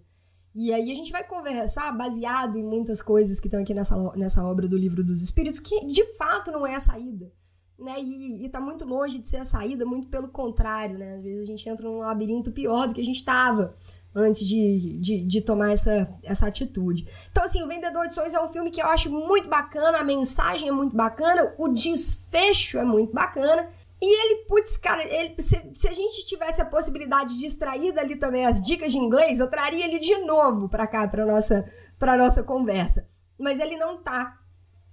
E 0.56 0.72
aí 0.72 0.92
a 0.92 0.96
gente 0.96 1.12
vai 1.12 1.24
conversar 1.24 1.92
baseado 1.98 2.58
em 2.58 2.64
muitas 2.64 3.02
coisas 3.02 3.40
que 3.40 3.48
estão 3.48 3.62
aqui 3.62 3.74
nessa, 3.74 3.98
nessa 4.16 4.46
obra 4.46 4.68
do 4.68 4.78
Livro 4.78 5.04
dos 5.04 5.24
Espíritos, 5.24 5.60
que 5.60 5.86
de 5.88 6.06
fato 6.16 6.52
não 6.52 6.66
é 6.66 6.76
a 6.76 6.80
saída. 6.80 7.32
Né? 7.78 7.96
E, 8.00 8.46
e 8.46 8.50
tá 8.50 8.62
muito 8.62 8.86
longe 8.86 9.18
de 9.18 9.28
ser 9.28 9.38
a 9.38 9.46
saída, 9.46 9.84
muito 9.84 10.08
pelo 10.08 10.28
contrário, 10.28 10.98
né? 10.98 11.16
Às 11.16 11.24
vezes 11.24 11.42
a 11.42 11.46
gente 11.46 11.68
entra 11.68 11.90
num 11.90 11.98
labirinto 11.98 12.52
pior 12.52 12.88
do 12.88 12.94
que 12.94 13.02
a 13.02 13.06
gente 13.06 13.18
estava 13.18 13.76
antes 14.16 14.46
de, 14.46 14.98
de, 15.00 15.26
de, 15.26 15.42
tomar 15.42 15.72
essa, 15.72 16.08
essa 16.24 16.48
atitude. 16.48 17.08
Então, 17.32 17.44
assim, 17.44 17.64
O 17.64 17.68
Vendedor 17.68 18.08
de 18.08 18.14
Sonhos 18.14 18.34
é 18.34 18.42
um 18.42 18.50
filme 18.50 18.70
que 18.70 18.82
eu 18.82 18.88
acho 18.88 19.10
muito 19.10 19.48
bacana, 19.48 20.00
a 20.00 20.04
mensagem 20.04 20.68
é 20.68 20.72
muito 20.72 20.96
bacana, 20.96 21.54
o 21.58 21.68
desfecho 21.70 22.78
é 22.78 22.84
muito 22.84 23.14
bacana. 23.14 23.68
E 24.02 24.06
ele, 24.06 24.46
putz, 24.46 24.78
cara, 24.78 25.04
ele, 25.04 25.34
se, 25.42 25.72
se, 25.74 25.88
a 25.88 25.94
gente 25.94 26.26
tivesse 26.26 26.62
a 26.62 26.66
possibilidade 26.66 27.38
de 27.40 27.46
extrair 27.46 27.94
dali 27.94 28.18
também 28.18 28.46
as 28.46 28.62
dicas 28.62 28.92
de 28.92 28.98
inglês, 28.98 29.40
eu 29.40 29.50
traria 29.50 29.86
ele 29.86 29.98
de 29.98 30.18
novo 30.26 30.68
pra 30.68 30.86
cá, 30.86 31.08
pra 31.08 31.26
nossa, 31.26 31.66
pra 31.98 32.18
nossa 32.18 32.44
conversa. 32.44 33.08
Mas 33.40 33.60
ele 33.60 33.78
não 33.78 33.98
tá 33.98 34.38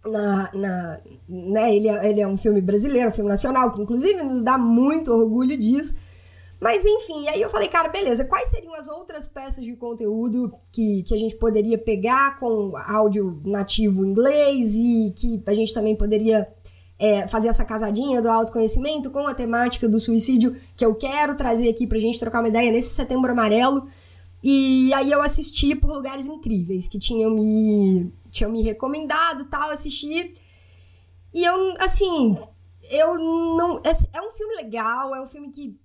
na. 0.07 0.51
na 0.55 1.01
né, 1.29 1.75
ele, 1.75 1.89
é, 1.89 2.09
ele 2.09 2.21
é 2.21 2.27
um 2.27 2.37
filme 2.37 2.61
brasileiro, 2.61 3.09
um 3.09 3.13
filme 3.13 3.29
nacional, 3.29 3.73
que 3.73 3.83
inclusive 3.83 4.23
nos 4.23 4.43
dá 4.43 4.57
muito 4.57 5.13
orgulho 5.13 5.59
disso 5.59 5.95
Mas 6.61 6.85
enfim, 6.85 7.27
aí 7.29 7.41
eu 7.41 7.49
falei, 7.49 7.69
cara, 7.69 7.89
beleza, 7.89 8.27
quais 8.27 8.51
seriam 8.51 8.75
as 8.75 8.87
outras 8.87 9.27
peças 9.27 9.65
de 9.65 9.75
conteúdo 9.75 10.53
que, 10.71 11.03
que 11.05 11.15
a 11.15 11.19
gente 11.19 11.35
poderia 11.37 11.79
pegar 11.79 12.39
com 12.39 12.77
áudio 12.77 13.41
nativo 13.45 14.05
inglês 14.05 14.75
e 14.75 15.15
que 15.17 15.43
a 15.47 15.55
gente 15.55 15.73
também 15.73 15.97
poderia 15.97 16.47
é, 16.99 17.27
fazer 17.27 17.49
essa 17.49 17.65
casadinha 17.65 18.21
do 18.21 18.29
autoconhecimento 18.29 19.11
com 19.11 19.27
a 19.27 19.33
temática 19.33 19.89
do 19.89 19.99
suicídio 19.99 20.55
que 20.77 20.85
eu 20.85 20.95
quero 20.95 21.35
trazer 21.35 21.71
aqui 21.71 21.87
pra 21.87 21.99
gente 21.99 22.21
trocar 22.21 22.41
uma 22.41 22.49
ideia 22.49 22.71
nesse 22.71 22.91
setembro 22.91 23.33
amarelo. 23.33 23.89
E 24.43 24.93
aí 24.93 25.11
eu 25.11 25.23
assisti 25.23 25.75
por 25.75 25.91
lugares 25.91 26.27
incríveis 26.27 26.89
que 26.89 26.99
tinham 26.99 27.31
me, 27.31 28.13
tinham 28.31 28.53
me 28.53 28.63
recomendado 28.63 29.47
tal, 29.47 29.71
assisti. 29.71 30.35
E 31.33 31.43
eu, 31.43 31.75
assim, 31.79 32.37
eu 32.91 33.17
não. 33.17 33.79
É, 33.79 34.19
é 34.19 34.21
um 34.21 34.33
filme 34.33 34.57
legal, 34.57 35.15
é 35.15 35.23
um 35.23 35.27
filme 35.27 35.51
que 35.51 35.79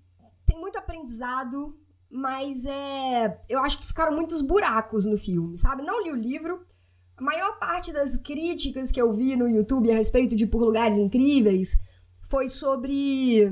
tem 0.56 0.62
muito 0.62 0.78
aprendizado, 0.78 1.76
mas 2.10 2.66
é. 2.66 3.40
Eu 3.50 3.60
acho 3.60 3.80
que 3.80 3.86
ficaram 3.88 4.16
muitos 4.16 4.42
buracos 4.42 5.06
no 5.06 5.18
filme, 5.18 5.58
sabe? 5.58 5.84
Não 5.84 6.02
li 6.02 6.12
o 6.12 6.16
livro. 6.16 6.66
A 7.18 7.22
maior 7.22 7.60
parte 7.60 7.92
das 7.92 8.18
críticas 8.18 8.92
que 8.92 9.02
eu 9.02 9.14
vi 9.14 9.36
no 9.36 9.48
YouTube 9.48 9.92
a 9.92 9.96
respeito 9.96 10.36
de 10.36 10.48
Por 10.48 10.64
Lugares 10.64 10.98
Incríveis 10.98 11.78
foi 12.22 12.48
sobre 12.48 13.50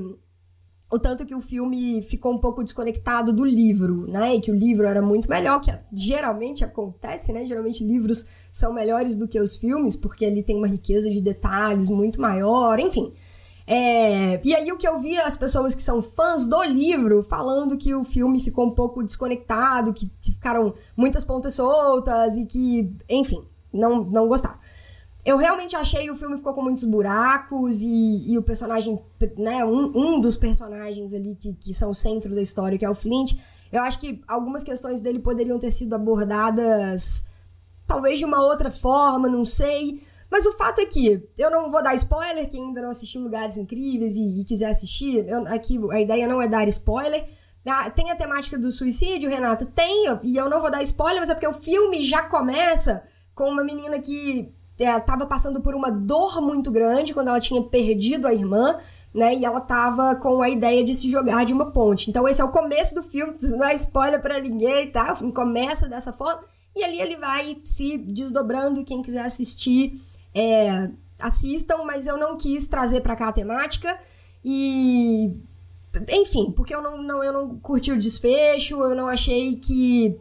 o 0.90 0.98
tanto 0.98 1.24
que 1.24 1.34
o 1.34 1.40
filme 1.40 2.02
ficou 2.02 2.32
um 2.32 2.38
pouco 2.38 2.62
desconectado 2.62 3.32
do 3.32 3.44
livro, 3.44 4.06
né? 4.06 4.34
E 4.34 4.40
que 4.40 4.50
o 4.50 4.54
livro 4.54 4.86
era 4.86 5.00
muito 5.00 5.28
melhor, 5.28 5.60
que 5.60 5.70
geralmente 5.92 6.62
acontece, 6.62 7.32
né? 7.32 7.46
Geralmente 7.46 7.84
livros 7.84 8.26
são 8.52 8.72
melhores 8.72 9.16
do 9.16 9.26
que 9.26 9.40
os 9.40 9.56
filmes, 9.56 9.96
porque 9.96 10.24
ele 10.24 10.42
tem 10.42 10.56
uma 10.56 10.68
riqueza 10.68 11.10
de 11.10 11.22
detalhes 11.22 11.88
muito 11.88 12.20
maior, 12.20 12.78
enfim. 12.78 13.14
É, 13.66 14.40
e 14.44 14.54
aí 14.54 14.70
o 14.70 14.76
que 14.76 14.86
eu 14.86 15.00
vi 15.00 15.16
as 15.18 15.36
pessoas 15.36 15.74
que 15.74 15.82
são 15.82 16.02
fãs 16.02 16.46
do 16.46 16.62
livro 16.64 17.22
falando 17.22 17.78
que 17.78 17.94
o 17.94 18.04
filme 18.04 18.38
ficou 18.40 18.66
um 18.66 18.70
pouco 18.70 19.02
desconectado, 19.02 19.94
que 19.94 20.10
ficaram 20.20 20.74
muitas 20.94 21.24
pontas 21.24 21.54
soltas 21.54 22.36
e 22.36 22.44
que, 22.44 22.94
enfim, 23.08 23.42
não, 23.72 24.04
não 24.04 24.28
gostaram. 24.28 24.58
Eu 25.24 25.38
realmente 25.38 25.74
achei 25.74 26.10
o 26.10 26.16
filme 26.16 26.36
ficou 26.36 26.52
com 26.52 26.62
muitos 26.62 26.84
buracos 26.84 27.80
e, 27.80 28.30
e 28.30 28.36
o 28.36 28.42
personagem, 28.42 29.00
né, 29.38 29.64
um, 29.64 29.90
um 29.96 30.20
dos 30.20 30.36
personagens 30.36 31.14
ali 31.14 31.34
que, 31.34 31.54
que 31.54 31.72
são 31.72 31.92
o 31.92 31.94
centro 31.94 32.34
da 32.34 32.42
história, 32.42 32.76
que 32.76 32.84
é 32.84 32.90
o 32.90 32.94
Flint, 32.94 33.32
eu 33.72 33.80
acho 33.82 33.98
que 33.98 34.22
algumas 34.28 34.62
questões 34.62 35.00
dele 35.00 35.18
poderiam 35.18 35.58
ter 35.58 35.70
sido 35.70 35.94
abordadas 35.94 37.26
talvez 37.86 38.18
de 38.18 38.24
uma 38.24 38.42
outra 38.42 38.70
forma, 38.70 39.28
não 39.28 39.44
sei. 39.44 40.02
Mas 40.30 40.46
o 40.46 40.52
fato 40.52 40.80
é 40.80 40.86
que 40.86 41.22
eu 41.36 41.50
não 41.50 41.70
vou 41.70 41.82
dar 41.82 41.94
spoiler, 41.94 42.48
quem 42.48 42.64
ainda 42.64 42.82
não 42.82 42.90
assistiu 42.90 43.20
Lugares 43.20 43.56
Incríveis 43.56 44.16
e, 44.16 44.40
e 44.40 44.44
quiser 44.44 44.70
assistir, 44.70 45.26
eu, 45.28 45.46
aqui 45.46 45.78
a 45.90 46.00
ideia 46.00 46.26
não 46.26 46.40
é 46.40 46.48
dar 46.48 46.66
spoiler. 46.68 47.24
Ah, 47.66 47.88
tem 47.90 48.10
a 48.10 48.16
temática 48.16 48.58
do 48.58 48.70
suicídio, 48.70 49.30
Renata? 49.30 49.64
Tem, 49.64 50.04
e 50.22 50.36
eu 50.36 50.50
não 50.50 50.60
vou 50.60 50.70
dar 50.70 50.82
spoiler, 50.82 51.20
mas 51.20 51.30
é 51.30 51.34
porque 51.34 51.46
o 51.46 51.54
filme 51.54 52.02
já 52.02 52.22
começa 52.22 53.02
com 53.34 53.48
uma 53.48 53.64
menina 53.64 53.98
que 53.98 54.52
estava 54.78 55.24
é, 55.24 55.26
passando 55.26 55.60
por 55.60 55.74
uma 55.74 55.90
dor 55.90 56.40
muito 56.40 56.70
grande 56.70 57.14
quando 57.14 57.28
ela 57.28 57.40
tinha 57.40 57.62
perdido 57.62 58.26
a 58.26 58.34
irmã, 58.34 58.78
né? 59.14 59.34
E 59.34 59.44
ela 59.44 59.60
tava 59.60 60.16
com 60.16 60.42
a 60.42 60.48
ideia 60.50 60.84
de 60.84 60.94
se 60.94 61.08
jogar 61.08 61.44
de 61.44 61.52
uma 61.52 61.70
ponte. 61.70 62.10
Então 62.10 62.28
esse 62.28 62.40
é 62.40 62.44
o 62.44 62.50
começo 62.50 62.94
do 62.94 63.02
filme, 63.02 63.34
não 63.56 63.64
é 63.64 63.74
spoiler 63.74 64.20
para 64.20 64.40
ninguém, 64.40 64.90
tá? 64.90 65.12
O 65.12 65.16
filme 65.16 65.32
começa 65.32 65.88
dessa 65.88 66.12
forma 66.12 66.42
e 66.76 66.82
ali 66.82 67.00
ele 67.00 67.16
vai 67.16 67.56
se 67.64 67.96
desdobrando 67.96 68.84
quem 68.84 69.00
quiser 69.00 69.24
assistir 69.24 70.02
é, 70.34 70.90
assistam, 71.18 71.84
mas 71.84 72.06
eu 72.06 72.16
não 72.18 72.36
quis 72.36 72.66
trazer 72.66 73.00
para 73.00 73.16
cá 73.16 73.28
a 73.28 73.32
temática 73.32 73.98
e 74.44 75.32
enfim, 76.10 76.50
porque 76.50 76.74
eu 76.74 76.82
não, 76.82 77.00
não, 77.00 77.22
eu 77.22 77.32
não 77.32 77.58
curti 77.58 77.92
o 77.92 77.98
desfecho, 77.98 78.82
eu 78.82 78.94
não 78.94 79.08
achei 79.08 79.56
que 79.56 80.18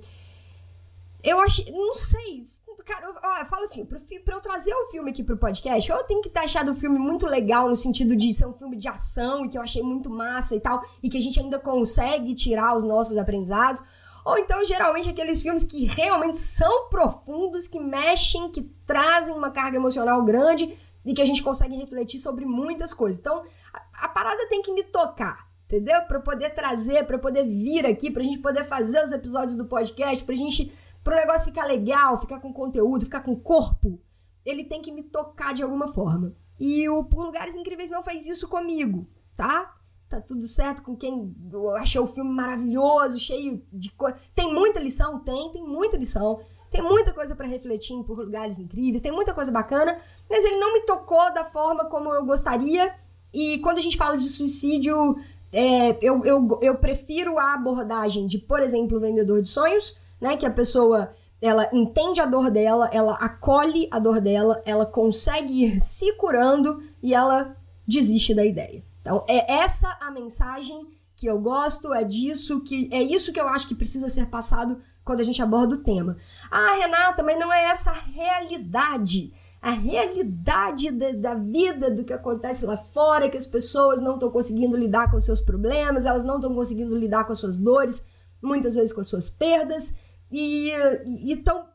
eu 1.23 1.39
achei, 1.39 1.71
não 1.71 1.93
sei, 1.95 2.45
cara, 2.85 3.05
eu, 3.05 3.15
ó, 3.23 3.37
eu 3.39 3.45
falo 3.45 3.63
assim, 3.63 3.85
pra, 3.85 3.97
pra, 3.99 4.35
eu 4.35 4.41
trazer 4.41 4.73
o 4.73 4.91
filme 4.91 5.09
aqui 5.09 5.23
pro 5.23 5.37
podcast, 5.37 5.89
eu 5.89 6.03
tenho 6.03 6.21
que 6.21 6.29
ter 6.29 6.41
achado 6.41 6.71
o 6.71 6.75
filme 6.75 6.99
muito 6.99 7.25
legal 7.25 7.69
no 7.69 7.75
sentido 7.75 8.15
de 8.15 8.33
ser 8.33 8.45
um 8.45 8.53
filme 8.53 8.77
de 8.77 8.87
ação 8.87 9.45
e 9.45 9.49
que 9.49 9.57
eu 9.57 9.61
achei 9.61 9.81
muito 9.81 10.09
massa 10.09 10.55
e 10.55 10.59
tal, 10.59 10.83
e 11.01 11.09
que 11.09 11.17
a 11.17 11.21
gente 11.21 11.39
ainda 11.39 11.57
consegue 11.57 12.35
tirar 12.35 12.75
os 12.75 12.83
nossos 12.83 13.17
aprendizados, 13.17 13.81
ou 14.25 14.37
então, 14.37 14.63
geralmente, 14.63 15.09
aqueles 15.09 15.41
filmes 15.41 15.63
que 15.63 15.85
realmente 15.85 16.37
são 16.37 16.89
profundos, 16.89 17.67
que 17.67 17.79
mexem, 17.79 18.51
que 18.51 18.61
trazem 18.85 19.35
uma 19.35 19.51
carga 19.51 19.77
emocional 19.77 20.23
grande 20.23 20.77
e 21.05 21.13
que 21.13 21.21
a 21.21 21.25
gente 21.25 21.43
consegue 21.43 21.75
refletir 21.75 22.19
sobre 22.19 22.45
muitas 22.45 22.93
coisas. 22.93 23.19
Então, 23.19 23.43
a, 23.73 24.05
a 24.05 24.07
parada 24.07 24.47
tem 24.47 24.61
que 24.61 24.71
me 24.71 24.83
tocar, 24.83 25.49
entendeu? 25.65 26.01
Para 26.03 26.19
poder 26.19 26.51
trazer, 26.51 27.05
para 27.05 27.19
poder 27.19 27.43
vir 27.43 27.85
aqui, 27.85 28.09
pra 28.09 28.23
gente 28.23 28.39
poder 28.39 28.63
fazer 28.63 29.03
os 29.03 29.11
episódios 29.11 29.57
do 29.57 29.65
podcast, 29.65 30.23
pra 30.23 30.35
gente. 30.35 30.71
pro 31.03 31.15
negócio 31.15 31.51
ficar 31.51 31.65
legal, 31.65 32.17
ficar 32.19 32.39
com 32.39 32.53
conteúdo, 32.53 33.05
ficar 33.05 33.21
com 33.21 33.35
corpo. 33.35 34.01
Ele 34.45 34.63
tem 34.63 34.81
que 34.81 34.91
me 34.91 35.03
tocar 35.03 35.53
de 35.53 35.63
alguma 35.63 35.87
forma. 35.89 36.33
E 36.59 36.87
o 36.87 37.03
Por 37.03 37.25
Lugares 37.25 37.55
Incríveis 37.55 37.89
não 37.89 38.03
fez 38.03 38.25
isso 38.25 38.47
comigo, 38.47 39.09
tá? 39.35 39.75
Tá 40.13 40.21
tudo 40.21 40.43
certo 40.43 40.83
com 40.83 40.95
quem 40.95 41.35
achou 41.77 42.03
o 42.03 42.07
filme 42.07 42.29
maravilhoso, 42.29 43.17
cheio 43.17 43.63
de 43.71 43.91
coisa. 43.91 44.17
Tem 44.35 44.53
muita 44.53 44.79
lição? 44.79 45.19
Tem, 45.19 45.51
tem 45.51 45.63
muita 45.63 45.97
lição. 45.97 46.39
Tem 46.69 46.81
muita 46.81 47.13
coisa 47.13 47.35
para 47.35 47.47
refletir 47.47 47.95
por 48.03 48.17
lugares 48.17 48.57
incríveis, 48.57 49.01
tem 49.01 49.11
muita 49.11 49.31
coisa 49.31 49.51
bacana, 49.51 49.95
mas 50.27 50.43
ele 50.43 50.57
não 50.57 50.73
me 50.73 50.81
tocou 50.81 51.31
da 51.31 51.45
forma 51.45 51.85
como 51.85 52.11
eu 52.11 52.25
gostaria. 52.25 52.95
E 53.31 53.59
quando 53.59 53.77
a 53.77 53.81
gente 53.81 53.95
fala 53.95 54.17
de 54.17 54.27
suicídio, 54.27 55.15
é, 55.51 55.97
eu, 56.01 56.25
eu, 56.25 56.59
eu 56.61 56.75
prefiro 56.75 57.37
a 57.37 57.53
abordagem 57.53 58.25
de, 58.25 58.39
por 58.39 58.59
exemplo, 58.59 58.97
o 58.97 58.99
vendedor 58.99 59.41
de 59.43 59.49
sonhos, 59.49 59.95
né? 60.19 60.35
Que 60.35 60.47
a 60.47 60.51
pessoa 60.51 61.13
ela 61.39 61.69
entende 61.71 62.19
a 62.19 62.25
dor 62.25 62.49
dela, 62.49 62.89
ela 62.91 63.13
acolhe 63.15 63.87
a 63.91 63.99
dor 63.99 64.19
dela, 64.19 64.61
ela 64.65 64.85
consegue 64.85 65.65
ir 65.65 65.79
se 65.79 66.13
curando 66.13 66.81
e 67.03 67.13
ela 67.13 67.55
desiste 67.87 68.33
da 68.33 68.43
ideia. 68.43 68.83
Então, 69.03 69.25
é 69.27 69.53
essa 69.53 69.97
a 69.99 70.09
mensagem 70.09 70.87
que 71.13 71.27
eu 71.27 71.37
gosto, 71.39 71.93
é 71.93 72.05
disso 72.05 72.61
que 72.61 72.89
é 72.91 73.03
isso 73.03 73.33
que 73.33 73.39
eu 73.39 73.47
acho 73.49 73.67
que 73.67 73.75
precisa 73.75 74.09
ser 74.09 74.27
passado 74.27 74.81
quando 75.03 75.19
a 75.19 75.23
gente 75.23 75.41
aborda 75.41 75.75
o 75.75 75.83
tema. 75.83 76.17
Ah, 76.49 76.77
Renata, 76.79 77.21
mas 77.21 77.37
não 77.37 77.51
é 77.51 77.65
essa 77.65 77.91
a 77.91 77.99
realidade. 77.99 79.33
A 79.61 79.71
realidade 79.71 80.89
da, 80.91 81.11
da 81.11 81.35
vida, 81.35 81.91
do 81.91 82.05
que 82.05 82.13
acontece 82.13 82.65
lá 82.65 82.77
fora, 82.77 83.29
que 83.29 83.37
as 83.37 83.45
pessoas 83.45 84.01
não 84.01 84.13
estão 84.13 84.31
conseguindo 84.31 84.77
lidar 84.77 85.11
com 85.11 85.19
seus 85.19 85.41
problemas, 85.41 86.05
elas 86.05 86.23
não 86.23 86.35
estão 86.35 86.55
conseguindo 86.55 86.95
lidar 86.95 87.25
com 87.25 87.33
as 87.33 87.39
suas 87.39 87.57
dores, 87.57 88.03
muitas 88.41 88.75
vezes 88.75 88.93
com 88.93 89.01
as 89.01 89.07
suas 89.07 89.29
perdas, 89.29 89.93
e, 90.31 90.71
e, 91.05 91.33
e 91.33 91.37
tão, 91.37 91.67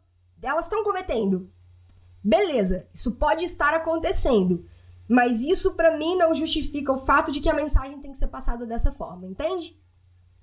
elas 0.42 0.64
estão 0.64 0.82
cometendo. 0.82 1.50
Beleza, 2.24 2.86
isso 2.92 3.12
pode 3.12 3.44
estar 3.44 3.74
acontecendo. 3.74 4.66
Mas 5.08 5.40
isso 5.40 5.74
para 5.74 5.96
mim 5.96 6.16
não 6.16 6.34
justifica 6.34 6.92
o 6.92 6.98
fato 6.98 7.32
de 7.32 7.40
que 7.40 7.48
a 7.48 7.54
mensagem 7.54 7.98
tem 8.00 8.12
que 8.12 8.18
ser 8.18 8.28
passada 8.28 8.66
dessa 8.66 8.92
forma, 8.92 9.26
entende? 9.26 9.80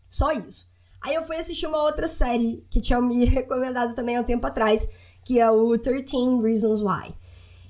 Só 0.09 0.31
isso. 0.31 0.67
Aí 1.01 1.13
eu 1.13 1.23
fui 1.23 1.35
assistir 1.35 1.67
uma 1.67 1.83
outra 1.83 2.07
série 2.07 2.65
que 2.69 2.81
tinha 2.81 2.99
me 2.99 3.23
recomendado 3.25 3.93
também 3.93 4.17
há 4.17 4.21
um 4.21 4.23
tempo 4.23 4.47
atrás, 4.47 4.89
que 5.23 5.39
é 5.39 5.49
o 5.51 5.77
13 5.77 6.41
Reasons 6.41 6.81
Why. 6.81 7.15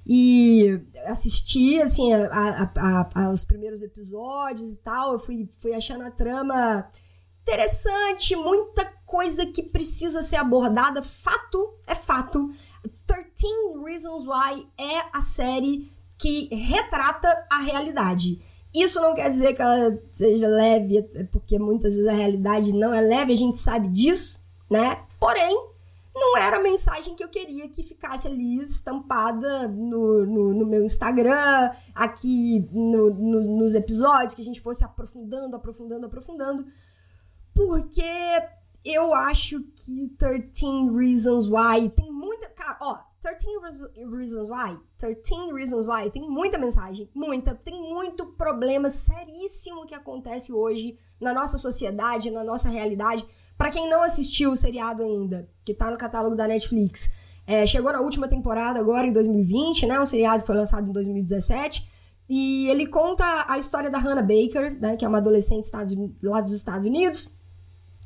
E 0.08 0.80
assisti, 1.06 1.82
assim, 1.82 2.14
a, 2.14 2.72
a, 2.78 3.24
a, 3.24 3.30
os 3.32 3.44
primeiros 3.44 3.82
episódios 3.82 4.70
e 4.70 4.76
tal, 4.78 5.14
eu 5.14 5.20
fui, 5.20 5.50
fui 5.60 5.74
achando 5.74 6.04
a 6.04 6.12
trama 6.12 6.88
interessante, 7.42 8.36
muita 8.36 8.86
coisa 9.06 9.46
que 9.46 9.64
precisa 9.64 10.24
ser 10.24 10.38
abordada. 10.38 11.04
Fato 11.04 11.78
é 11.86 11.96
fato. 11.96 12.52
13 13.06 13.84
Reasons 13.84 14.26
Why 14.28 14.68
é 14.78 15.06
a 15.12 15.22
série 15.22 15.92
que 16.18 16.54
retrata 16.54 17.46
a 17.52 17.60
realidade. 17.60 18.42
Isso 18.74 19.00
não 19.00 19.16
quer 19.16 19.30
dizer 19.30 19.54
que 19.54 19.62
ela 19.62 19.98
seja 20.12 20.48
leve, 20.48 21.02
porque 21.32 21.58
muitas 21.58 21.94
vezes 21.94 22.08
a 22.08 22.14
realidade 22.14 22.74
não 22.74 22.94
é 22.94 23.00
leve, 23.00 23.32
a 23.32 23.38
gente 23.38 23.58
sabe 23.58 23.88
disso, 23.88 24.40
né? 24.70 25.04
Porém, 25.18 25.56
não 26.14 26.38
era 26.38 26.58
a 26.58 26.62
mensagem 26.62 27.16
que 27.16 27.24
eu 27.24 27.30
queria 27.30 27.70
que 27.70 27.84
ficasse 27.84 28.28
ali 28.28 28.58
estampada 28.58 29.68
no, 29.68 30.26
no, 30.26 30.54
no 30.54 30.66
meu 30.66 30.84
Instagram, 30.84 31.72
aqui 31.94 32.68
no, 32.72 33.10
no, 33.10 33.58
nos 33.58 33.76
episódios, 33.76 34.34
que 34.34 34.42
a 34.42 34.46
gente 34.46 34.62
fosse 34.62 34.84
aprofundando, 34.84 35.56
aprofundando, 35.56 36.06
aprofundando. 36.06 36.66
Porque 37.54 38.04
eu 38.84 39.14
acho 39.14 39.62
que 39.76 40.10
13 40.18 40.90
Reasons 40.96 41.48
Why 41.48 41.90
tem 41.90 42.12
muita. 42.12 42.48
Cara, 42.50 42.78
ó, 42.82 42.98
13 43.26 44.06
Reasons 44.16 44.50
Why, 44.50 44.78
13 45.00 45.52
Reasons 45.52 45.88
Why, 45.88 46.12
tem 46.12 46.30
muita 46.30 46.60
mensagem, 46.60 47.10
muita, 47.12 47.56
tem 47.56 47.74
muito 47.74 48.28
problema 48.28 48.92
seríssimo 48.92 49.88
que 49.88 49.96
acontece 49.96 50.54
hoje 50.54 51.00
na 51.20 51.34
nossa 51.34 51.58
sociedade, 51.58 52.30
na 52.30 52.44
nossa 52.44 52.70
realidade. 52.70 53.26
Para 53.58 53.72
quem 53.72 53.90
não 53.90 54.04
assistiu 54.04 54.52
o 54.52 54.58
seriado 54.58 55.02
ainda, 55.02 55.50
que 55.64 55.74
tá 55.74 55.90
no 55.90 55.98
catálogo 55.98 56.36
da 56.36 56.48
Netflix, 56.48 57.10
é, 57.48 57.66
chegou 57.66 57.92
na 57.92 58.00
última 58.00 58.28
temporada 58.28 58.80
agora 58.80 59.08
em 59.08 59.12
2020, 59.12 59.88
né? 59.88 60.00
Um 60.00 60.06
seriado 60.06 60.42
que 60.42 60.48
foi 60.48 60.58
lançado 60.58 60.88
em 60.88 60.94
2017. 60.94 61.90
E 62.30 62.68
ele 62.70 62.86
conta 62.86 63.46
a 63.48 63.58
história 63.58 63.90
da 63.90 63.98
Hannah 63.98 64.22
Baker, 64.22 64.80
né, 64.80 64.98
que 64.98 65.06
é 65.06 65.08
uma 65.08 65.20
adolescente 65.20 65.70
lá 66.22 66.42
dos 66.42 66.54
Estados 66.54 66.86
Unidos. 66.86 67.36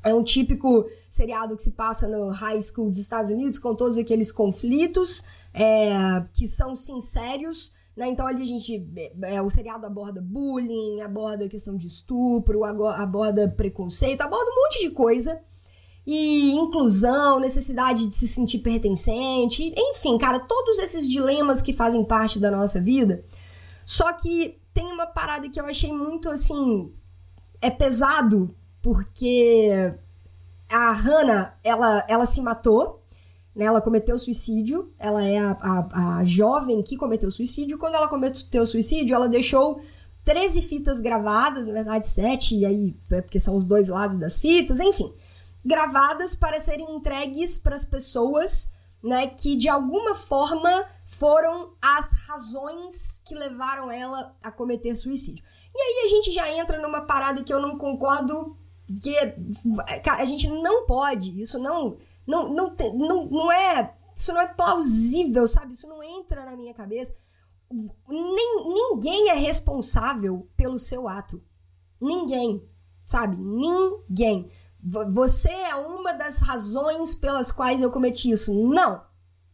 É 0.03 0.13
um 0.13 0.23
típico 0.23 0.89
seriado 1.09 1.57
que 1.57 1.63
se 1.63 1.71
passa 1.71 2.07
no 2.07 2.29
high 2.29 2.61
school 2.61 2.89
dos 2.89 2.99
Estados 2.99 3.31
Unidos, 3.31 3.59
com 3.59 3.75
todos 3.75 3.97
aqueles 3.97 4.31
conflitos 4.31 5.23
é, 5.53 6.23
que 6.33 6.47
são 6.47 6.75
sinceros. 6.75 7.73
Né? 7.95 8.07
Então 8.07 8.25
ali 8.25 8.43
a 8.43 8.45
gente. 8.45 8.87
É, 9.23 9.41
o 9.41 9.49
seriado 9.49 9.85
aborda 9.85 10.21
bullying, 10.21 11.01
aborda 11.01 11.49
questão 11.49 11.75
de 11.75 11.87
estupro, 11.87 12.63
aborda 12.63 13.49
preconceito, 13.49 14.21
aborda 14.21 14.49
um 14.49 14.63
monte 14.63 14.79
de 14.81 14.91
coisa. 14.91 15.41
E 16.07 16.53
inclusão, 16.53 17.39
necessidade 17.39 18.07
de 18.07 18.15
se 18.15 18.27
sentir 18.27 18.59
pertencente, 18.59 19.73
enfim, 19.77 20.17
cara, 20.17 20.39
todos 20.39 20.79
esses 20.79 21.07
dilemas 21.07 21.61
que 21.61 21.73
fazem 21.73 22.03
parte 22.03 22.39
da 22.39 22.49
nossa 22.49 22.81
vida. 22.81 23.23
Só 23.85 24.13
que 24.13 24.59
tem 24.73 24.87
uma 24.87 25.05
parada 25.05 25.49
que 25.49 25.59
eu 25.59 25.65
achei 25.65 25.91
muito 25.91 26.29
assim. 26.29 26.91
É 27.61 27.69
pesado, 27.69 28.55
porque 28.81 29.93
a 30.69 30.91
Hannah, 30.91 31.57
ela, 31.63 32.05
ela 32.07 32.25
se 32.25 32.41
matou, 32.41 33.03
né? 33.55 33.65
Ela 33.65 33.81
cometeu 33.81 34.17
suicídio. 34.17 34.93
Ela 34.97 35.23
é 35.25 35.37
a, 35.37 35.51
a, 35.51 36.17
a 36.17 36.23
jovem 36.23 36.81
que 36.81 36.97
cometeu 36.97 37.29
suicídio. 37.29 37.77
Quando 37.77 37.95
ela 37.95 38.07
cometeu 38.07 38.65
suicídio, 38.65 39.15
ela 39.15 39.27
deixou 39.27 39.81
13 40.23 40.61
fitas 40.61 41.01
gravadas, 41.01 41.65
na 41.65 41.73
verdade, 41.73 42.07
7, 42.07 42.55
e 42.55 42.65
aí, 42.65 42.97
é 43.09 43.21
porque 43.21 43.39
são 43.39 43.55
os 43.55 43.65
dois 43.65 43.89
lados 43.89 44.15
das 44.15 44.39
fitas, 44.39 44.79
enfim, 44.79 45.11
gravadas 45.65 46.35
para 46.35 46.59
serem 46.59 46.95
entregues 46.95 47.57
para 47.57 47.75
as 47.75 47.83
pessoas, 47.83 48.71
né, 49.01 49.27
que 49.27 49.55
de 49.55 49.67
alguma 49.67 50.13
forma 50.13 50.85
foram 51.07 51.73
as 51.81 52.11
razões 52.27 53.19
que 53.25 53.33
levaram 53.33 53.89
ela 53.89 54.35
a 54.43 54.51
cometer 54.51 54.93
suicídio. 54.95 55.43
E 55.73 55.79
aí 55.79 56.05
a 56.05 56.07
gente 56.09 56.31
já 56.31 56.53
entra 56.53 56.79
numa 56.79 57.01
parada 57.01 57.43
que 57.43 57.53
eu 57.53 57.59
não 57.59 57.77
concordo, 57.77 58.55
que 59.01 59.13
cara, 60.03 60.21
a 60.21 60.25
gente 60.25 60.47
não 60.47 60.85
pode, 60.85 61.39
isso 61.39 61.59
não 61.59 61.97
não 62.25 62.53
não 62.53 62.75
não, 62.95 63.25
não 63.25 63.51
é, 63.51 63.95
isso 64.15 64.33
não 64.33 64.41
é 64.41 64.47
plausível, 64.47 65.47
sabe? 65.47 65.73
Isso 65.73 65.87
não 65.87 66.03
entra 66.03 66.45
na 66.45 66.55
minha 66.55 66.73
cabeça. 66.73 67.13
Nem, 67.71 68.73
ninguém 68.73 69.29
é 69.29 69.33
responsável 69.33 70.49
pelo 70.57 70.79
seu 70.79 71.07
ato. 71.07 71.41
Ninguém, 72.01 72.67
sabe? 73.05 73.37
Ninguém. 73.37 74.49
Você 74.81 75.51
é 75.51 75.75
uma 75.75 76.13
das 76.13 76.39
razões 76.39 77.13
pelas 77.13 77.51
quais 77.51 77.81
eu 77.81 77.91
cometi 77.91 78.31
isso. 78.31 78.53
Não. 78.53 79.03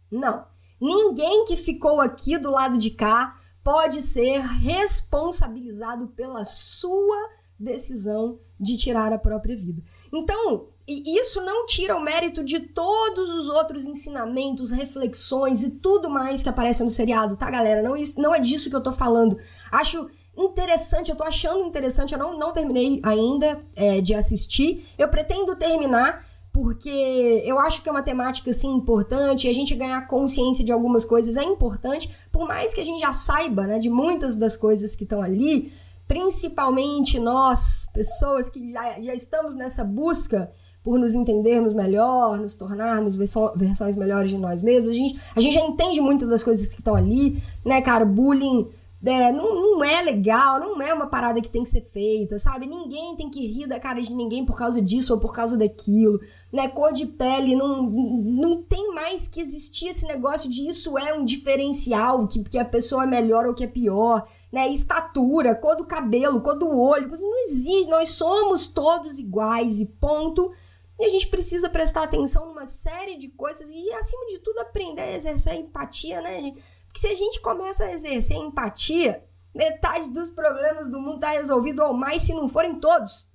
Não. 0.09 0.45
Ninguém 0.79 1.45
que 1.45 1.57
ficou 1.57 1.99
aqui 1.99 2.37
do 2.37 2.51
lado 2.51 2.77
de 2.77 2.91
cá 2.91 3.39
pode 3.63 4.01
ser 4.01 4.39
responsabilizado 4.39 6.07
pela 6.09 6.45
sua 6.45 7.29
decisão 7.59 8.39
de 8.59 8.77
tirar 8.77 9.11
a 9.11 9.17
própria 9.17 9.55
vida. 9.55 9.81
Então, 10.13 10.67
isso 10.87 11.41
não 11.41 11.65
tira 11.65 11.95
o 11.95 12.01
mérito 12.01 12.43
de 12.43 12.59
todos 12.59 13.29
os 13.29 13.47
outros 13.47 13.85
ensinamentos, 13.85 14.71
reflexões 14.71 15.63
e 15.63 15.71
tudo 15.71 16.09
mais 16.09 16.43
que 16.43 16.49
aparece 16.49 16.83
no 16.83 16.89
seriado, 16.89 17.35
tá, 17.35 17.49
galera? 17.49 17.81
Não, 17.81 17.97
isso, 17.97 18.19
não 18.21 18.33
é 18.33 18.39
disso 18.39 18.69
que 18.69 18.75
eu 18.75 18.83
tô 18.83 18.93
falando. 18.93 19.37
Acho 19.71 20.09
interessante, 20.37 21.09
eu 21.09 21.15
tô 21.15 21.23
achando 21.23 21.65
interessante, 21.65 22.13
eu 22.13 22.19
não, 22.19 22.37
não 22.37 22.53
terminei 22.53 22.99
ainda 23.03 23.61
é, 23.75 23.99
de 23.99 24.13
assistir. 24.13 24.85
Eu 24.97 25.07
pretendo 25.09 25.55
terminar 25.55 26.25
porque 26.55 27.43
eu 27.45 27.59
acho 27.59 27.83
que 27.83 27.89
é 27.89 27.91
uma 27.91 28.01
temática 28.01 28.51
assim 28.51 28.71
importante, 28.71 29.45
e 29.45 29.49
a 29.49 29.53
gente 29.53 29.75
ganhar 29.75 30.07
consciência 30.07 30.63
de 30.63 30.71
algumas 30.71 31.03
coisas 31.03 31.35
é 31.35 31.43
importante, 31.43 32.09
por 32.31 32.47
mais 32.47 32.73
que 32.73 32.79
a 32.79 32.85
gente 32.85 33.01
já 33.01 33.11
saiba, 33.11 33.67
né, 33.67 33.77
de 33.77 33.89
muitas 33.89 34.37
das 34.37 34.55
coisas 34.55 34.95
que 34.95 35.03
estão 35.03 35.21
ali, 35.21 35.73
principalmente 36.07 37.19
nós, 37.19 37.87
pessoas 37.93 38.49
que 38.49 38.71
já, 38.71 39.01
já 39.01 39.13
estamos 39.13 39.55
nessa 39.55 39.83
busca 39.83 40.51
por 40.83 40.99
nos 40.99 41.15
entendermos 41.15 41.73
melhor, 41.73 42.37
nos 42.37 42.53
tornarmos 42.53 43.15
versões 43.15 43.95
melhores 43.95 44.29
de 44.29 44.37
nós 44.37 44.61
mesmos. 44.61 44.91
A 44.91 44.95
gente, 44.95 45.19
a 45.35 45.41
gente 45.41 45.53
já 45.55 45.61
entende 45.61 45.99
muitas 45.99 46.29
das 46.29 46.43
coisas 46.43 46.67
que 46.67 46.79
estão 46.79 46.93
ali, 46.93 47.41
né, 47.65 47.81
cara? 47.81 48.05
Bullying 48.05 48.67
é, 49.03 49.31
não, 49.31 49.53
não 49.53 49.83
é 49.83 50.01
legal, 50.01 50.59
não 50.59 50.81
é 50.81 50.93
uma 50.93 51.07
parada 51.07 51.41
que 51.41 51.49
tem 51.49 51.63
que 51.63 51.69
ser 51.69 51.81
feita, 51.81 52.39
sabe? 52.39 52.65
Ninguém 52.65 53.15
tem 53.15 53.29
que 53.29 53.45
rir 53.45 53.67
da 53.67 53.79
cara 53.79 54.01
de 54.01 54.13
ninguém 54.13 54.45
por 54.45 54.57
causa 54.57 54.81
disso 54.81 55.13
ou 55.13 55.19
por 55.19 55.31
causa 55.31 55.57
daquilo, 55.57 56.19
né? 56.51 56.67
Cor 56.67 56.91
de 56.91 57.05
pele, 57.05 57.55
não, 57.55 57.83
não 57.83 58.63
tem 58.63 58.93
mais 58.93 59.27
que 59.27 59.39
existir 59.39 59.89
esse 59.89 60.07
negócio 60.07 60.49
de 60.49 60.67
isso 60.67 60.97
é 60.97 61.13
um 61.13 61.23
diferencial, 61.23 62.27
que, 62.27 62.43
que 62.43 62.57
a 62.57 62.65
pessoa 62.65 63.03
é 63.03 63.07
melhor 63.07 63.45
ou 63.45 63.53
que 63.53 63.63
é 63.63 63.67
pior, 63.67 64.27
né? 64.51 64.67
Estatura, 64.69 65.53
cor 65.53 65.75
do 65.75 65.85
cabelo, 65.85 66.41
cor 66.41 66.57
do 66.57 66.69
olho, 66.69 67.09
não 67.09 67.45
existe, 67.45 67.89
nós 67.89 68.09
somos 68.09 68.67
todos 68.67 69.19
iguais 69.19 69.79
e 69.79 69.85
ponto. 69.85 70.51
E 70.97 71.05
a 71.05 71.09
gente 71.09 71.27
precisa 71.27 71.69
prestar 71.69 72.03
atenção 72.03 72.47
numa 72.47 72.65
série 72.65 73.17
de 73.17 73.27
coisas 73.27 73.69
e, 73.69 73.91
acima 73.91 74.27
de 74.27 74.39
tudo, 74.39 74.59
aprender 74.59 75.01
a 75.01 75.15
exercer 75.15 75.51
a 75.51 75.55
empatia, 75.57 76.21
né, 76.21 76.39
gente? 76.39 76.63
Que 76.95 77.01
se 77.01 77.07
a 77.07 77.15
gente 77.15 77.41
começa 77.41 77.83
a 77.83 77.91
exercer 77.91 78.37
empatia, 78.37 79.21
metade 79.53 80.09
dos 80.09 80.29
problemas 80.29 80.87
do 80.87 80.97
mundo 80.97 81.15
está 81.15 81.31
resolvido 81.31 81.83
ou 81.83 81.93
mais, 81.93 82.21
se 82.21 82.33
não 82.33 82.47
forem 82.47 82.79
todos. 82.79 83.29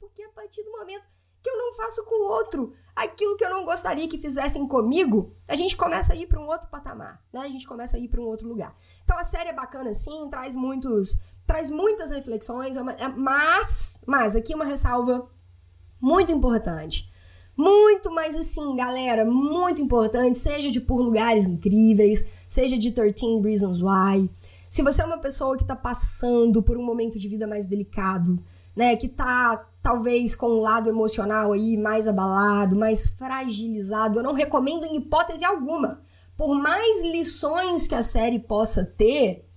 Porque 0.00 0.22
a 0.22 0.30
partir 0.30 0.62
do 0.62 0.72
momento 0.72 1.04
que 1.42 1.50
eu 1.50 1.58
não 1.58 1.74
faço 1.74 2.02
com 2.02 2.14
o 2.14 2.32
outro 2.32 2.72
aquilo 2.96 3.36
que 3.36 3.44
eu 3.44 3.50
não 3.50 3.66
gostaria 3.66 4.08
que 4.08 4.16
fizessem 4.16 4.66
comigo, 4.66 5.36
a 5.46 5.54
gente 5.54 5.76
começa 5.76 6.14
a 6.14 6.16
ir 6.16 6.26
para 6.26 6.40
um 6.40 6.46
outro 6.46 6.66
patamar, 6.68 7.22
né? 7.30 7.40
A 7.40 7.48
gente 7.48 7.66
começa 7.66 7.98
a 7.98 8.00
ir 8.00 8.08
para 8.08 8.22
um 8.22 8.24
outro 8.24 8.48
lugar. 8.48 8.74
Então 9.04 9.18
a 9.18 9.24
série 9.24 9.50
é 9.50 9.52
bacana 9.52 9.92
sim, 9.92 10.30
traz 10.30 10.56
muitos, 10.56 11.20
traz 11.46 11.68
muitas 11.68 12.10
reflexões, 12.10 12.74
é 12.74 12.80
é, 12.80 13.08
mas, 13.08 14.00
mas 14.06 14.34
aqui 14.34 14.54
uma 14.54 14.64
ressalva 14.64 15.28
muito 16.00 16.32
importante. 16.32 17.12
Muito 17.56 18.10
mais 18.10 18.34
assim, 18.34 18.74
galera, 18.74 19.24
muito 19.24 19.80
importante, 19.80 20.38
seja 20.38 20.70
de 20.70 20.80
por 20.80 21.00
lugares 21.00 21.46
incríveis, 21.46 22.24
seja 22.48 22.76
de 22.76 22.90
13 22.90 23.40
Reasons 23.42 23.80
Why. 23.80 24.28
Se 24.68 24.82
você 24.82 25.02
é 25.02 25.04
uma 25.04 25.18
pessoa 25.18 25.56
que 25.56 25.62
está 25.62 25.76
passando 25.76 26.62
por 26.62 26.76
um 26.76 26.84
momento 26.84 27.16
de 27.16 27.28
vida 27.28 27.46
mais 27.46 27.64
delicado, 27.64 28.42
né, 28.74 28.96
que 28.96 29.08
tá 29.08 29.68
talvez 29.80 30.34
com 30.34 30.46
o 30.46 30.60
lado 30.60 30.88
emocional 30.88 31.52
aí 31.52 31.76
mais 31.76 32.08
abalado, 32.08 32.74
mais 32.74 33.06
fragilizado, 33.06 34.18
eu 34.18 34.22
não 34.24 34.34
recomendo 34.34 34.84
em 34.84 34.96
hipótese 34.96 35.44
alguma. 35.44 36.02
Por 36.36 36.56
mais 36.56 37.02
lições 37.04 37.86
que 37.86 37.94
a 37.94 38.02
série 38.02 38.40
possa 38.40 38.84
ter, 38.84 39.48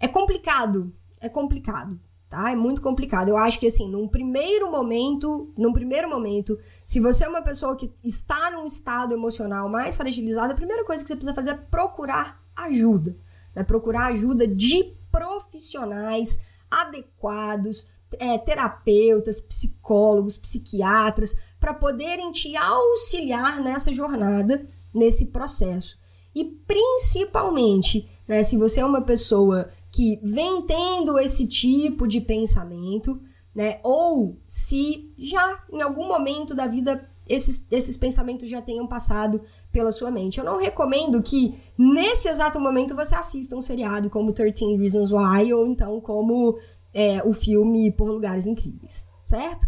é 0.00 0.08
complicado, 0.08 0.92
é 1.20 1.28
complicado 1.28 2.00
tá? 2.34 2.50
É 2.50 2.56
muito 2.56 2.82
complicado. 2.82 3.28
Eu 3.28 3.36
acho 3.36 3.60
que 3.60 3.68
assim, 3.68 3.88
num 3.88 4.08
primeiro 4.08 4.70
momento, 4.70 5.52
num 5.56 5.72
primeiro 5.72 6.10
momento, 6.10 6.58
se 6.84 6.98
você 6.98 7.24
é 7.24 7.28
uma 7.28 7.42
pessoa 7.42 7.76
que 7.76 7.92
está 8.02 8.50
num 8.50 8.66
estado 8.66 9.14
emocional 9.14 9.68
mais 9.68 9.96
fragilizado, 9.96 10.52
a 10.52 10.56
primeira 10.56 10.84
coisa 10.84 11.02
que 11.02 11.08
você 11.08 11.14
precisa 11.14 11.34
fazer 11.34 11.50
é 11.50 11.54
procurar 11.54 12.42
ajuda, 12.56 13.16
né? 13.54 13.62
Procurar 13.62 14.06
ajuda 14.06 14.48
de 14.48 14.96
profissionais 15.12 16.40
adequados, 16.68 17.88
é, 18.18 18.36
terapeutas, 18.36 19.40
psicólogos, 19.40 20.36
psiquiatras, 20.36 21.36
para 21.60 21.72
poderem 21.72 22.32
te 22.32 22.56
auxiliar 22.56 23.60
nessa 23.60 23.92
jornada, 23.92 24.68
nesse 24.92 25.26
processo. 25.26 25.98
E 26.34 26.44
principalmente, 26.44 28.10
né, 28.26 28.42
se 28.42 28.56
você 28.56 28.80
é 28.80 28.84
uma 28.84 29.02
pessoa 29.02 29.70
que 29.94 30.18
vem 30.24 30.62
tendo 30.62 31.16
esse 31.20 31.46
tipo 31.46 32.08
de 32.08 32.20
pensamento, 32.20 33.22
né? 33.54 33.78
Ou 33.84 34.36
se 34.44 35.14
já 35.16 35.62
em 35.72 35.80
algum 35.80 36.08
momento 36.08 36.52
da 36.52 36.66
vida 36.66 37.08
esses, 37.28 37.64
esses 37.70 37.96
pensamentos 37.96 38.50
já 38.50 38.60
tenham 38.60 38.88
passado 38.88 39.42
pela 39.70 39.92
sua 39.92 40.10
mente. 40.10 40.40
Eu 40.40 40.44
não 40.44 40.58
recomendo 40.58 41.22
que 41.22 41.54
nesse 41.78 42.28
exato 42.28 42.58
momento 42.60 42.92
você 42.92 43.14
assista 43.14 43.54
um 43.54 43.62
seriado 43.62 44.10
como 44.10 44.32
13 44.32 44.76
Reasons 44.76 45.12
Why 45.12 45.54
ou 45.54 45.64
então 45.64 46.00
como 46.00 46.58
é, 46.92 47.22
o 47.24 47.32
filme 47.32 47.92
Por 47.92 48.10
Lugares 48.10 48.48
Incríveis, 48.48 49.06
certo? 49.24 49.64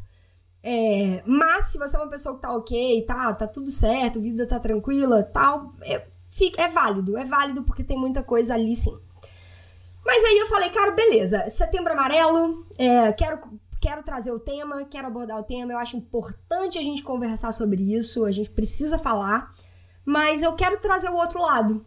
É, 0.60 1.22
mas 1.24 1.66
se 1.66 1.78
você 1.78 1.94
é 1.96 2.00
uma 2.00 2.10
pessoa 2.10 2.34
que 2.34 2.42
tá 2.42 2.52
ok, 2.52 3.02
tá, 3.02 3.32
tá 3.32 3.46
tudo 3.46 3.70
certo, 3.70 4.20
vida 4.20 4.44
tá 4.44 4.58
tranquila, 4.58 5.22
tal, 5.22 5.72
é, 5.82 6.04
é 6.56 6.68
válido, 6.68 7.16
é 7.16 7.24
válido 7.24 7.62
porque 7.62 7.84
tem 7.84 7.96
muita 7.96 8.24
coisa 8.24 8.54
ali 8.54 8.74
sim. 8.74 8.98
Mas 10.06 10.22
aí 10.22 10.38
eu 10.38 10.46
falei, 10.46 10.70
cara, 10.70 10.92
beleza, 10.92 11.50
setembro 11.50 11.92
amarelo, 11.92 12.64
é, 12.78 13.10
quero, 13.12 13.40
quero 13.80 14.04
trazer 14.04 14.30
o 14.30 14.38
tema, 14.38 14.84
quero 14.84 15.08
abordar 15.08 15.36
o 15.36 15.42
tema, 15.42 15.72
eu 15.72 15.78
acho 15.78 15.96
importante 15.96 16.78
a 16.78 16.82
gente 16.82 17.02
conversar 17.02 17.50
sobre 17.50 17.92
isso, 17.92 18.24
a 18.24 18.30
gente 18.30 18.48
precisa 18.48 19.00
falar, 19.00 19.52
mas 20.04 20.42
eu 20.42 20.54
quero 20.54 20.78
trazer 20.78 21.08
o 21.10 21.16
outro 21.16 21.40
lado. 21.40 21.84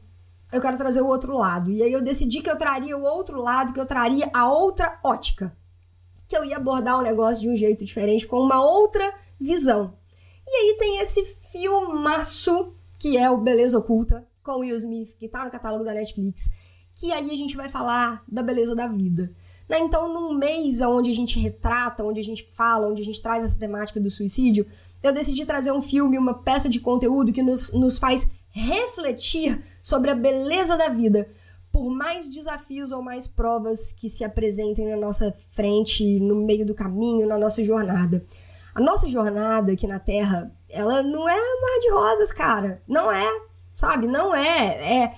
Eu 0.52 0.60
quero 0.60 0.78
trazer 0.78 1.00
o 1.00 1.08
outro 1.08 1.38
lado. 1.38 1.72
E 1.72 1.82
aí 1.82 1.94
eu 1.94 2.02
decidi 2.02 2.42
que 2.42 2.50
eu 2.50 2.58
traria 2.58 2.98
o 2.98 3.04
outro 3.04 3.40
lado, 3.40 3.72
que 3.72 3.80
eu 3.80 3.86
traria 3.86 4.30
a 4.34 4.52
outra 4.52 5.00
ótica. 5.02 5.56
Que 6.28 6.36
eu 6.36 6.44
ia 6.44 6.58
abordar 6.58 6.98
o 6.98 7.04
negócio 7.04 7.40
de 7.40 7.50
um 7.50 7.56
jeito 7.56 7.86
diferente, 7.86 8.28
com 8.28 8.42
uma 8.42 8.62
outra 8.62 9.14
visão. 9.40 9.94
E 10.46 10.52
aí 10.52 10.78
tem 10.78 11.00
esse 11.00 11.24
filmaço 11.52 12.74
que 12.98 13.16
é 13.16 13.30
o 13.30 13.38
Beleza 13.38 13.78
Oculta, 13.78 14.28
com 14.44 14.60
Will 14.60 14.76
Smith, 14.76 15.16
que 15.18 15.30
tá 15.30 15.46
no 15.46 15.52
catálogo 15.52 15.86
da 15.86 15.94
Netflix 15.94 16.50
que 17.00 17.14
aí 17.14 17.32
a 17.32 17.38
gente 17.38 17.56
vai 17.56 17.70
falar 17.70 18.22
da 18.28 18.44
beleza 18.44 18.76
da 18.76 18.86
vida. 18.86 19.32
Né? 19.70 19.80
Então, 19.80 20.14
num 20.14 20.34
mês 20.34 20.82
onde 20.82 21.10
a 21.10 21.16
gente 21.16 21.40
retrata, 21.40 22.04
onde 22.04 22.20
a 22.20 22.24
gente 22.24 22.44
fala, 22.52 22.90
onde 22.90 23.02
a 23.02 23.06
gente 23.06 23.22
traz 23.22 23.42
essa 23.42 23.58
temática 23.58 24.02
do 24.02 24.12
suicídio, 24.12 24.68
eu 25.02 25.14
decidi 25.14 25.46
trazer 25.46 25.72
um 25.72 25.82
filme, 25.82 26.18
uma 26.18 26.34
peça 26.34 26.68
de 26.68 26.82
conteúdo 26.82 27.32
que 27.32 27.42
nos, 27.42 27.72
nos 27.72 27.98
faz 27.98 28.30
refletir 28.50 29.64
sobre 29.82 30.12
a 30.12 30.16
beleza 30.16 30.76
da 30.76 30.90
vida, 30.90 31.30
por 31.72 31.90
mais 31.90 32.30
desafios 32.30 32.92
ou 32.92 33.02
mais 33.02 33.30
provas 33.30 33.94
que 33.94 34.10
se 34.10 34.26
apresentem 34.26 34.90
na 34.90 34.98
nossa 34.98 35.34
frente, 35.54 36.20
no 36.20 36.36
meio 36.36 36.66
do 36.66 36.76
caminho, 36.76 37.26
na 37.26 37.38
nossa 37.38 37.64
jornada. 37.64 38.26
A 38.76 38.82
nossa 38.82 39.08
jornada 39.08 39.72
aqui 39.72 39.88
na 39.88 40.00
Terra, 40.00 40.52
ela 40.68 41.02
não 41.02 41.30
é 41.30 41.36
mar 41.38 41.80
de 41.80 41.92
rosas, 41.92 42.34
cara. 42.34 42.82
Não 42.86 43.10
é, 43.10 43.26
sabe? 43.74 44.06
Não 44.06 44.36
é. 44.36 45.04
É 45.04 45.16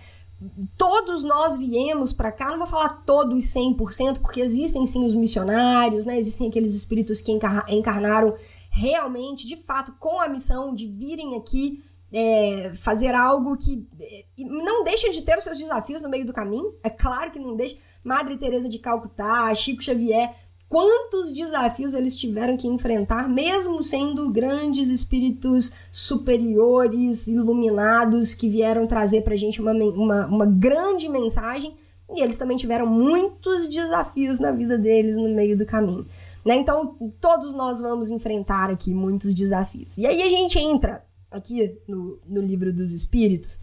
todos 0.78 1.24
nós 1.24 1.58
viemos 1.58 2.12
para 2.14 2.32
cá, 2.32 2.50
não 2.52 2.60
vou 2.60 2.68
falar 2.68 3.04
todos 3.06 3.44
100%, 3.44 4.20
porque 4.20 4.42
existem 4.42 4.86
sim 4.86 5.06
os 5.06 5.14
missionários, 5.14 6.06
né? 6.06 6.20
Existem 6.20 6.48
aqueles 6.50 6.74
espíritos 6.74 7.22
que 7.22 7.32
encarnaram 7.70 8.36
realmente, 8.70 9.48
de 9.48 9.56
fato, 9.56 9.94
com 10.00 10.20
a 10.20 10.28
missão 10.28 10.74
de 10.74 10.88
virem 10.88 11.36
aqui 11.36 11.84
é, 12.12 12.74
fazer 12.76 13.14
algo 13.14 13.56
que 13.56 13.88
é, 14.00 14.26
não 14.40 14.84
deixa 14.84 15.10
de 15.12 15.22
ter 15.22 15.38
os 15.38 15.44
seus 15.44 15.58
desafios 15.58 16.02
no 16.02 16.10
meio 16.10 16.26
do 16.26 16.34
caminho, 16.34 16.74
é 16.84 16.90
claro 16.90 17.32
que 17.32 17.40
não 17.40 17.56
deixa. 17.56 17.78
Madre 18.04 18.38
Teresa 18.38 18.68
de 18.68 18.80
Calcutá, 18.80 19.54
Chico 19.54 19.84
Xavier, 19.84 20.36
quantos 20.72 21.34
desafios 21.34 21.94
eles 21.94 22.18
tiveram 22.18 22.56
que 22.56 22.66
enfrentar, 22.66 23.28
mesmo 23.28 23.84
sendo 23.84 24.32
grandes 24.32 24.90
espíritos 24.90 25.74
superiores, 25.92 27.28
iluminados, 27.28 28.34
que 28.34 28.50
vieram 28.50 28.88
trazer 28.88 29.22
pra 29.22 29.36
gente 29.36 29.62
uma, 29.62 29.74
uma, 29.74 30.26
uma 30.28 30.46
grande 30.46 31.10
mensagem. 31.10 31.76
E 32.10 32.24
eles 32.24 32.38
também 32.38 32.56
tiveram 32.56 32.86
muitos 32.86 33.68
desafios 33.68 34.40
na 34.40 34.52
vida 34.52 34.78
deles 34.78 35.18
no 35.18 35.28
meio 35.36 35.58
do 35.58 35.66
caminho. 35.66 36.08
Né? 36.46 36.56
Então, 36.56 36.96
todos 37.20 37.54
nós 37.54 37.82
vamos 37.82 38.10
enfrentar 38.10 38.70
aqui 38.70 38.94
muitos 38.94 39.34
desafios. 39.34 39.98
E 39.98 40.08
aí 40.08 40.22
a 40.22 40.30
gente 40.30 40.58
entra 40.58 41.04
aqui 41.30 41.78
no, 41.86 42.18
no 42.26 42.40
livro 42.40 42.72
dos 42.72 42.94
Espíritos. 42.94 43.60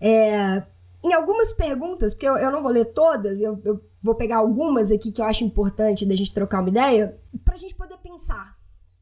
É, 0.00 0.64
em 1.04 1.14
algumas 1.14 1.52
perguntas, 1.52 2.14
porque 2.14 2.28
eu, 2.28 2.36
eu 2.36 2.50
não 2.50 2.62
vou 2.62 2.72
ler 2.72 2.86
todas, 2.86 3.40
eu, 3.40 3.60
eu, 3.64 3.80
vou 4.02 4.14
pegar 4.14 4.38
algumas 4.38 4.90
aqui 4.90 5.12
que 5.12 5.20
eu 5.20 5.24
acho 5.24 5.44
importante 5.44 6.06
da 6.06 6.14
gente 6.14 6.32
trocar 6.32 6.60
uma 6.60 6.68
ideia, 6.68 7.18
pra 7.44 7.56
gente 7.56 7.74
poder 7.74 7.98
pensar. 7.98 8.56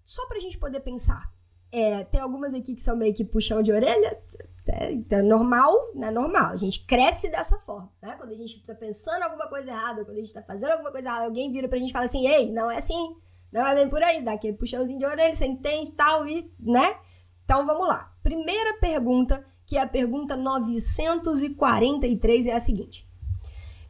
Só 0.04 0.26
pra 0.26 0.38
gente 0.38 0.58
poder 0.58 0.80
pensar. 0.80 1.32
É, 1.70 2.04
tem 2.04 2.20
algumas 2.20 2.54
aqui 2.54 2.74
que 2.74 2.82
são 2.82 2.96
meio 2.96 3.14
que 3.14 3.24
puxão 3.24 3.62
de 3.62 3.72
orelha, 3.72 4.20
é, 4.66 4.98
é 5.10 5.22
normal, 5.22 5.92
não 5.94 6.08
é 6.08 6.10
normal. 6.10 6.52
A 6.52 6.56
gente 6.56 6.84
cresce 6.84 7.30
dessa 7.30 7.56
forma, 7.58 7.92
né? 8.02 8.16
Quando 8.16 8.32
a 8.32 8.36
gente 8.36 8.64
tá 8.64 8.74
pensando 8.74 9.22
alguma 9.22 9.46
coisa 9.48 9.70
errada, 9.70 10.04
quando 10.04 10.16
a 10.16 10.20
gente 10.20 10.34
tá 10.34 10.42
fazendo 10.42 10.72
alguma 10.72 10.90
coisa 10.90 11.08
errada, 11.08 11.26
alguém 11.26 11.52
vira 11.52 11.68
pra 11.68 11.78
gente 11.78 11.90
e 11.90 11.92
fala 11.92 12.06
assim, 12.06 12.26
ei, 12.26 12.50
não 12.50 12.68
é 12.70 12.78
assim, 12.78 13.16
não 13.52 13.66
é 13.66 13.74
bem 13.74 13.88
por 13.88 14.02
aí, 14.02 14.22
dá 14.22 14.32
aquele 14.32 14.56
puxãozinho 14.56 14.98
de 14.98 15.06
orelha, 15.06 15.34
você 15.34 15.46
entende 15.46 15.92
tal, 15.92 16.26
e, 16.26 16.52
né? 16.58 16.96
Então 17.44 17.64
vamos 17.64 17.86
lá. 17.86 18.12
Primeira 18.22 18.74
pergunta 18.78 19.46
que 19.64 19.76
é 19.76 19.80
a 19.80 19.86
pergunta 19.86 20.36
943 20.36 22.46
é 22.46 22.54
a 22.54 22.60
seguinte: 22.60 23.05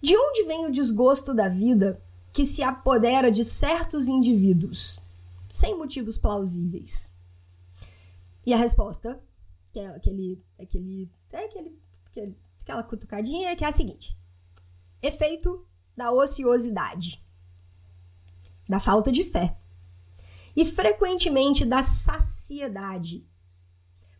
De 0.00 0.16
onde 0.16 0.44
vem 0.44 0.66
o 0.66 0.72
desgosto 0.72 1.34
da 1.34 1.48
vida 1.48 2.02
que 2.32 2.44
se 2.44 2.62
apodera 2.62 3.30
de 3.30 3.44
certos 3.44 4.06
indivíduos 4.06 5.00
sem 5.48 5.76
motivos 5.76 6.18
plausíveis? 6.18 7.14
E 8.44 8.52
a 8.52 8.56
resposta, 8.56 9.20
que 9.72 9.80
é 9.80 9.86
aquele, 9.88 10.40
aquele, 10.58 11.10
é 11.32 11.44
aquele, 11.44 11.78
aquele 12.06 12.36
aquela 12.66 12.82
cutucadinha, 12.82 13.54
que 13.54 13.64
é 13.64 13.68
a 13.68 13.72
seguinte: 13.72 14.16
efeito 15.00 15.64
da 15.96 16.12
ociosidade, 16.12 17.24
da 18.68 18.80
falta 18.80 19.12
de 19.12 19.22
fé. 19.22 19.56
E 20.54 20.64
frequentemente 20.64 21.64
da 21.64 21.82
saciedade 21.82 23.24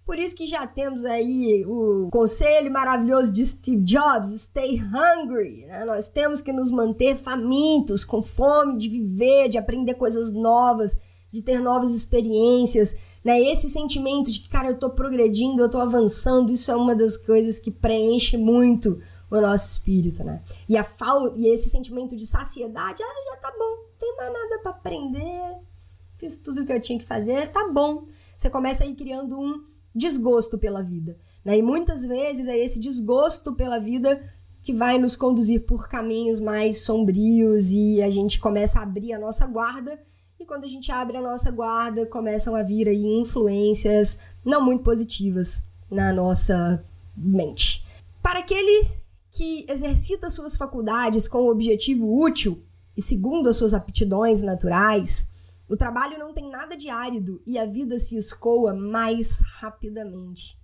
por 0.06 0.20
isso 0.20 0.36
que 0.36 0.46
já 0.46 0.64
temos 0.68 1.04
aí 1.04 1.64
o 1.66 2.08
conselho 2.12 2.72
maravilhoso 2.72 3.32
de 3.32 3.44
Steve 3.44 3.82
Jobs, 3.82 4.28
stay 4.40 4.80
hungry. 4.80 5.66
Né? 5.66 5.84
Nós 5.84 6.06
temos 6.06 6.40
que 6.40 6.52
nos 6.52 6.70
manter 6.70 7.16
famintos, 7.16 8.04
com 8.04 8.22
fome 8.22 8.78
de 8.78 8.88
viver, 8.88 9.48
de 9.48 9.58
aprender 9.58 9.94
coisas 9.94 10.30
novas, 10.30 10.96
de 11.32 11.42
ter 11.42 11.58
novas 11.58 11.92
experiências. 11.92 12.96
Né? 13.24 13.40
Esse 13.40 13.68
sentimento 13.68 14.30
de 14.30 14.38
que, 14.38 14.48
cara, 14.48 14.68
eu 14.68 14.78
tô 14.78 14.90
progredindo, 14.90 15.60
eu 15.60 15.68
tô 15.68 15.80
avançando, 15.80 16.52
isso 16.52 16.70
é 16.70 16.76
uma 16.76 16.94
das 16.94 17.16
coisas 17.16 17.58
que 17.58 17.72
preenche 17.72 18.36
muito 18.36 19.02
o 19.28 19.40
nosso 19.40 19.66
espírito, 19.66 20.22
né? 20.22 20.40
E, 20.68 20.76
a 20.76 20.84
fal... 20.84 21.36
e 21.36 21.48
esse 21.48 21.68
sentimento 21.68 22.14
de 22.14 22.28
saciedade, 22.28 23.02
ah, 23.02 23.30
já 23.32 23.36
tá 23.38 23.50
bom, 23.58 23.64
não 23.64 23.98
tem 23.98 24.16
mais 24.16 24.32
nada 24.32 24.60
para 24.62 24.70
aprender, 24.70 25.56
fiz 26.16 26.38
tudo 26.38 26.64
que 26.64 26.72
eu 26.72 26.80
tinha 26.80 26.96
que 26.96 27.04
fazer, 27.04 27.50
tá 27.50 27.68
bom. 27.72 28.04
Você 28.36 28.48
começa 28.48 28.84
aí 28.84 28.94
criando 28.94 29.36
um 29.36 29.64
desgosto 29.96 30.58
pela 30.58 30.82
vida. 30.82 31.16
Né? 31.44 31.58
E 31.58 31.62
muitas 31.62 32.04
vezes 32.04 32.46
é 32.46 32.58
esse 32.58 32.78
desgosto 32.78 33.54
pela 33.54 33.78
vida 33.78 34.22
que 34.62 34.72
vai 34.72 34.98
nos 34.98 35.16
conduzir 35.16 35.64
por 35.64 35.88
caminhos 35.88 36.40
mais 36.40 36.82
sombrios 36.82 37.70
e 37.70 38.02
a 38.02 38.10
gente 38.10 38.40
começa 38.40 38.80
a 38.80 38.82
abrir 38.82 39.12
a 39.12 39.18
nossa 39.18 39.46
guarda. 39.46 39.98
E 40.38 40.44
quando 40.44 40.64
a 40.64 40.68
gente 40.68 40.90
abre 40.92 41.16
a 41.16 41.22
nossa 41.22 41.50
guarda, 41.50 42.04
começam 42.04 42.54
a 42.54 42.62
vir 42.62 42.88
aí 42.88 43.04
influências 43.04 44.18
não 44.44 44.64
muito 44.64 44.82
positivas 44.82 45.64
na 45.90 46.12
nossa 46.12 46.84
mente. 47.16 47.86
Para 48.20 48.40
aquele 48.40 48.88
que 49.30 49.64
exercita 49.68 50.30
suas 50.30 50.56
faculdades 50.56 51.28
com 51.28 51.42
o 51.42 51.50
objetivo 51.50 52.20
útil 52.20 52.62
e 52.96 53.00
segundo 53.02 53.48
as 53.48 53.56
suas 53.56 53.72
aptidões 53.72 54.42
naturais, 54.42 55.30
o 55.68 55.76
trabalho 55.76 56.18
não 56.18 56.32
tem 56.32 56.48
nada 56.48 56.76
de 56.76 56.88
árido 56.88 57.42
e 57.46 57.58
a 57.58 57.66
vida 57.66 57.98
se 57.98 58.16
escoa 58.16 58.72
mais 58.72 59.40
rapidamente. 59.58 60.58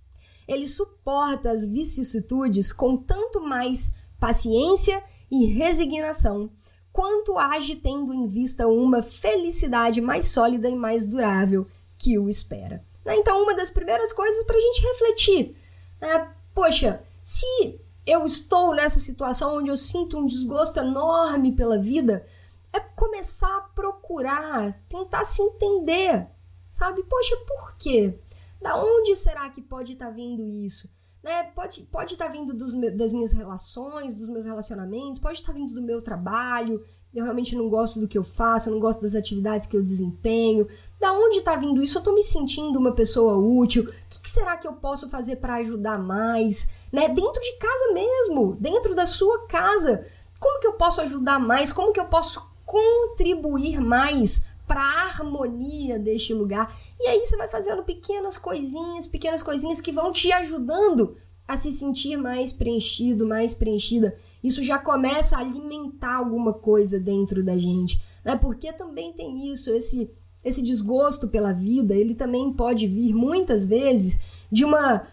Ele 0.47 0.67
suporta 0.67 1.51
as 1.51 1.65
vicissitudes 1.65 2.71
com 2.71 2.97
tanto 2.97 3.41
mais 3.41 3.93
paciência 4.19 5.03
e 5.29 5.45
resignação, 5.45 6.51
quanto 6.91 7.37
age 7.37 7.75
tendo 7.75 8.13
em 8.13 8.27
vista 8.27 8.67
uma 8.67 9.01
felicidade 9.01 9.99
mais 9.99 10.25
sólida 10.25 10.69
e 10.69 10.75
mais 10.75 11.05
durável 11.05 11.67
que 11.97 12.17
o 12.17 12.29
espera. 12.29 12.85
Né? 13.03 13.17
Então, 13.17 13.41
uma 13.41 13.55
das 13.55 13.69
primeiras 13.69 14.13
coisas 14.13 14.43
para 14.43 14.57
a 14.57 14.61
gente 14.61 14.81
refletir 14.81 15.55
é: 15.99 16.27
poxa, 16.53 17.03
se 17.21 17.79
eu 18.05 18.25
estou 18.25 18.75
nessa 18.75 18.99
situação 18.99 19.57
onde 19.57 19.69
eu 19.69 19.77
sinto 19.77 20.17
um 20.17 20.25
desgosto 20.25 20.79
enorme 20.79 21.53
pela 21.53 21.77
vida, 21.77 22.25
é 22.73 22.79
começar 22.79 23.55
a 23.55 23.61
procurar, 23.61 24.83
tentar 24.89 25.23
se 25.23 25.41
entender, 25.41 26.27
sabe? 26.69 27.03
Poxa, 27.03 27.37
por 27.47 27.77
quê? 27.77 28.19
Da 28.59 28.83
onde 28.83 29.15
será 29.15 29.49
que 29.49 29.61
pode 29.61 29.93
estar 29.93 30.07
tá 30.07 30.11
vindo 30.11 30.49
isso? 30.49 30.89
Né? 31.21 31.43
Pode 31.55 31.83
pode 31.83 32.13
estar 32.13 32.25
tá 32.25 32.31
vindo 32.31 32.53
dos, 32.53 32.73
das 32.97 33.13
minhas 33.13 33.31
relações, 33.31 34.15
dos 34.15 34.27
meus 34.27 34.43
relacionamentos, 34.43 35.19
pode 35.19 35.37
estar 35.39 35.53
tá 35.53 35.57
vindo 35.57 35.73
do 35.73 35.81
meu 35.81 36.01
trabalho. 36.01 36.83
Eu 37.13 37.23
realmente 37.23 37.55
não 37.55 37.69
gosto 37.69 37.99
do 37.99 38.07
que 38.07 38.17
eu 38.17 38.23
faço, 38.23 38.67
eu 38.69 38.73
não 38.73 38.79
gosto 38.79 39.01
das 39.01 39.13
atividades 39.13 39.67
que 39.67 39.77
eu 39.77 39.83
desempenho. 39.83 40.67
Da 40.99 41.13
onde 41.13 41.37
está 41.37 41.55
vindo 41.55 41.83
isso? 41.83 41.97
Eu 41.97 41.99
estou 41.99 42.15
me 42.15 42.23
sentindo 42.23 42.79
uma 42.79 42.91
pessoa 42.91 43.37
útil. 43.37 43.83
O 43.83 43.87
que, 44.09 44.19
que 44.21 44.29
será 44.29 44.57
que 44.57 44.67
eu 44.67 44.73
posso 44.73 45.07
fazer 45.07 45.35
para 45.35 45.55
ajudar 45.55 45.99
mais? 45.99 46.67
Né? 46.91 47.07
Dentro 47.07 47.39
de 47.39 47.57
casa 47.57 47.93
mesmo, 47.93 48.57
dentro 48.59 48.95
da 48.95 49.05
sua 49.05 49.45
casa. 49.45 50.07
Como 50.39 50.59
que 50.59 50.65
eu 50.65 50.73
posso 50.73 51.01
ajudar 51.01 51.39
mais? 51.39 51.71
Como 51.71 51.93
que 51.93 51.99
eu 51.99 52.05
posso 52.05 52.52
contribuir 52.73 53.79
mais 53.79 54.41
para 54.65 54.81
a 54.81 55.03
harmonia 55.03 55.99
deste 55.99 56.33
lugar. 56.33 56.75
E 56.99 57.07
aí 57.07 57.19
você 57.19 57.37
vai 57.37 57.47
fazendo 57.47 57.83
pequenas 57.83 58.35
coisinhas, 58.35 59.05
pequenas 59.05 59.43
coisinhas 59.43 59.79
que 59.79 59.91
vão 59.91 60.11
te 60.11 60.31
ajudando 60.31 61.15
a 61.47 61.55
se 61.55 61.71
sentir 61.71 62.17
mais 62.17 62.51
preenchido, 62.51 63.27
mais 63.27 63.53
preenchida. 63.53 64.17
Isso 64.43 64.63
já 64.63 64.79
começa 64.79 65.37
a 65.37 65.41
alimentar 65.41 66.15
alguma 66.15 66.51
coisa 66.51 66.99
dentro 66.99 67.43
da 67.43 67.55
gente, 67.57 68.01
né? 68.25 68.35
Porque 68.35 68.73
também 68.73 69.13
tem 69.13 69.51
isso, 69.51 69.69
esse 69.69 70.09
esse 70.43 70.61
desgosto 70.61 71.29
pela 71.29 71.53
vida, 71.53 71.95
ele 71.95 72.13
também 72.13 72.51
pode 72.51 72.85
vir 72.85 73.13
muitas 73.13 73.65
vezes 73.65 74.19
de 74.51 74.65
uma 74.65 75.07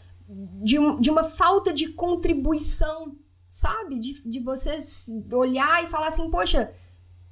de, 0.63 0.77
um, 0.77 1.01
de 1.01 1.09
uma 1.09 1.23
falta 1.23 1.73
de 1.73 1.89
contribuição, 1.89 3.15
sabe? 3.49 3.99
De, 3.99 4.29
de 4.29 4.41
você 4.41 4.77
olhar 5.33 5.85
e 5.85 5.89
falar 5.89 6.09
assim, 6.09 6.29
poxa, 6.31 6.73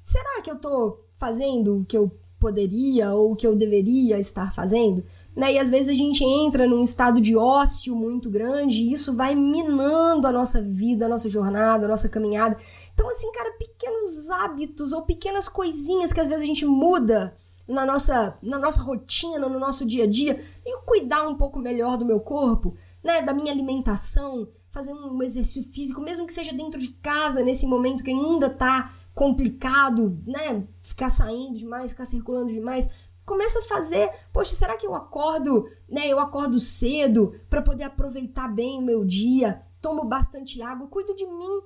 será 0.08 0.40
que 0.40 0.50
eu 0.50 0.56
tô 0.56 1.04
fazendo 1.18 1.80
o 1.80 1.84
que 1.84 1.96
eu 1.96 2.10
poderia 2.40 3.12
ou 3.12 3.32
o 3.32 3.36
que 3.36 3.46
eu 3.46 3.54
deveria 3.54 4.18
estar 4.18 4.54
fazendo? 4.54 5.04
Né? 5.36 5.52
E 5.52 5.58
às 5.58 5.68
vezes 5.68 5.90
a 5.90 5.94
gente 5.94 6.24
entra 6.24 6.66
num 6.66 6.82
estado 6.82 7.20
de 7.20 7.36
ócio 7.36 7.94
muito 7.94 8.30
grande 8.30 8.78
e 8.78 8.92
isso 8.92 9.14
vai 9.14 9.34
minando 9.34 10.26
a 10.26 10.32
nossa 10.32 10.62
vida, 10.62 11.04
a 11.04 11.08
nossa 11.08 11.28
jornada, 11.28 11.84
a 11.84 11.88
nossa 11.88 12.08
caminhada. 12.08 12.56
Então, 12.94 13.06
assim, 13.10 13.30
cara, 13.32 13.52
pequenos 13.58 14.30
hábitos 14.30 14.92
ou 14.92 15.02
pequenas 15.02 15.46
coisinhas 15.46 16.10
que 16.10 16.20
às 16.20 16.28
vezes 16.28 16.42
a 16.42 16.46
gente 16.46 16.64
muda 16.64 17.36
na 17.68 17.84
nossa, 17.84 18.38
na 18.42 18.58
nossa 18.58 18.80
rotina, 18.80 19.46
no 19.46 19.60
nosso 19.60 19.84
dia 19.84 20.04
a 20.04 20.06
dia, 20.06 20.42
e 20.64 20.78
cuidar 20.86 21.28
um 21.28 21.36
pouco 21.36 21.58
melhor 21.58 21.98
do 21.98 22.06
meu 22.06 22.18
corpo, 22.18 22.74
né, 23.04 23.20
da 23.20 23.34
minha 23.34 23.52
alimentação, 23.52 24.48
fazer 24.70 24.94
um 24.94 25.22
exercício 25.22 25.70
físico, 25.70 26.00
mesmo 26.00 26.26
que 26.26 26.32
seja 26.32 26.54
dentro 26.54 26.80
de 26.80 26.88
casa, 26.88 27.42
nesse 27.42 27.66
momento 27.66 28.02
que 28.02 28.10
ainda 28.10 28.48
tá 28.48 28.90
complicado, 29.18 30.16
né? 30.24 30.64
Ficar 30.80 31.10
saindo 31.10 31.58
demais, 31.58 31.90
ficar 31.90 32.04
circulando 32.04 32.52
demais. 32.52 32.88
Começa 33.26 33.58
a 33.58 33.64
fazer, 33.64 34.08
poxa, 34.32 34.54
será 34.54 34.76
que 34.76 34.86
eu 34.86 34.94
acordo, 34.94 35.68
né? 35.88 36.06
Eu 36.06 36.20
acordo 36.20 36.60
cedo 36.60 37.34
para 37.50 37.60
poder 37.60 37.82
aproveitar 37.82 38.46
bem 38.46 38.78
o 38.78 38.82
meu 38.82 39.04
dia, 39.04 39.60
tomo 39.80 40.04
bastante 40.04 40.62
água, 40.62 40.86
cuido 40.86 41.16
de 41.16 41.26
mim, 41.26 41.62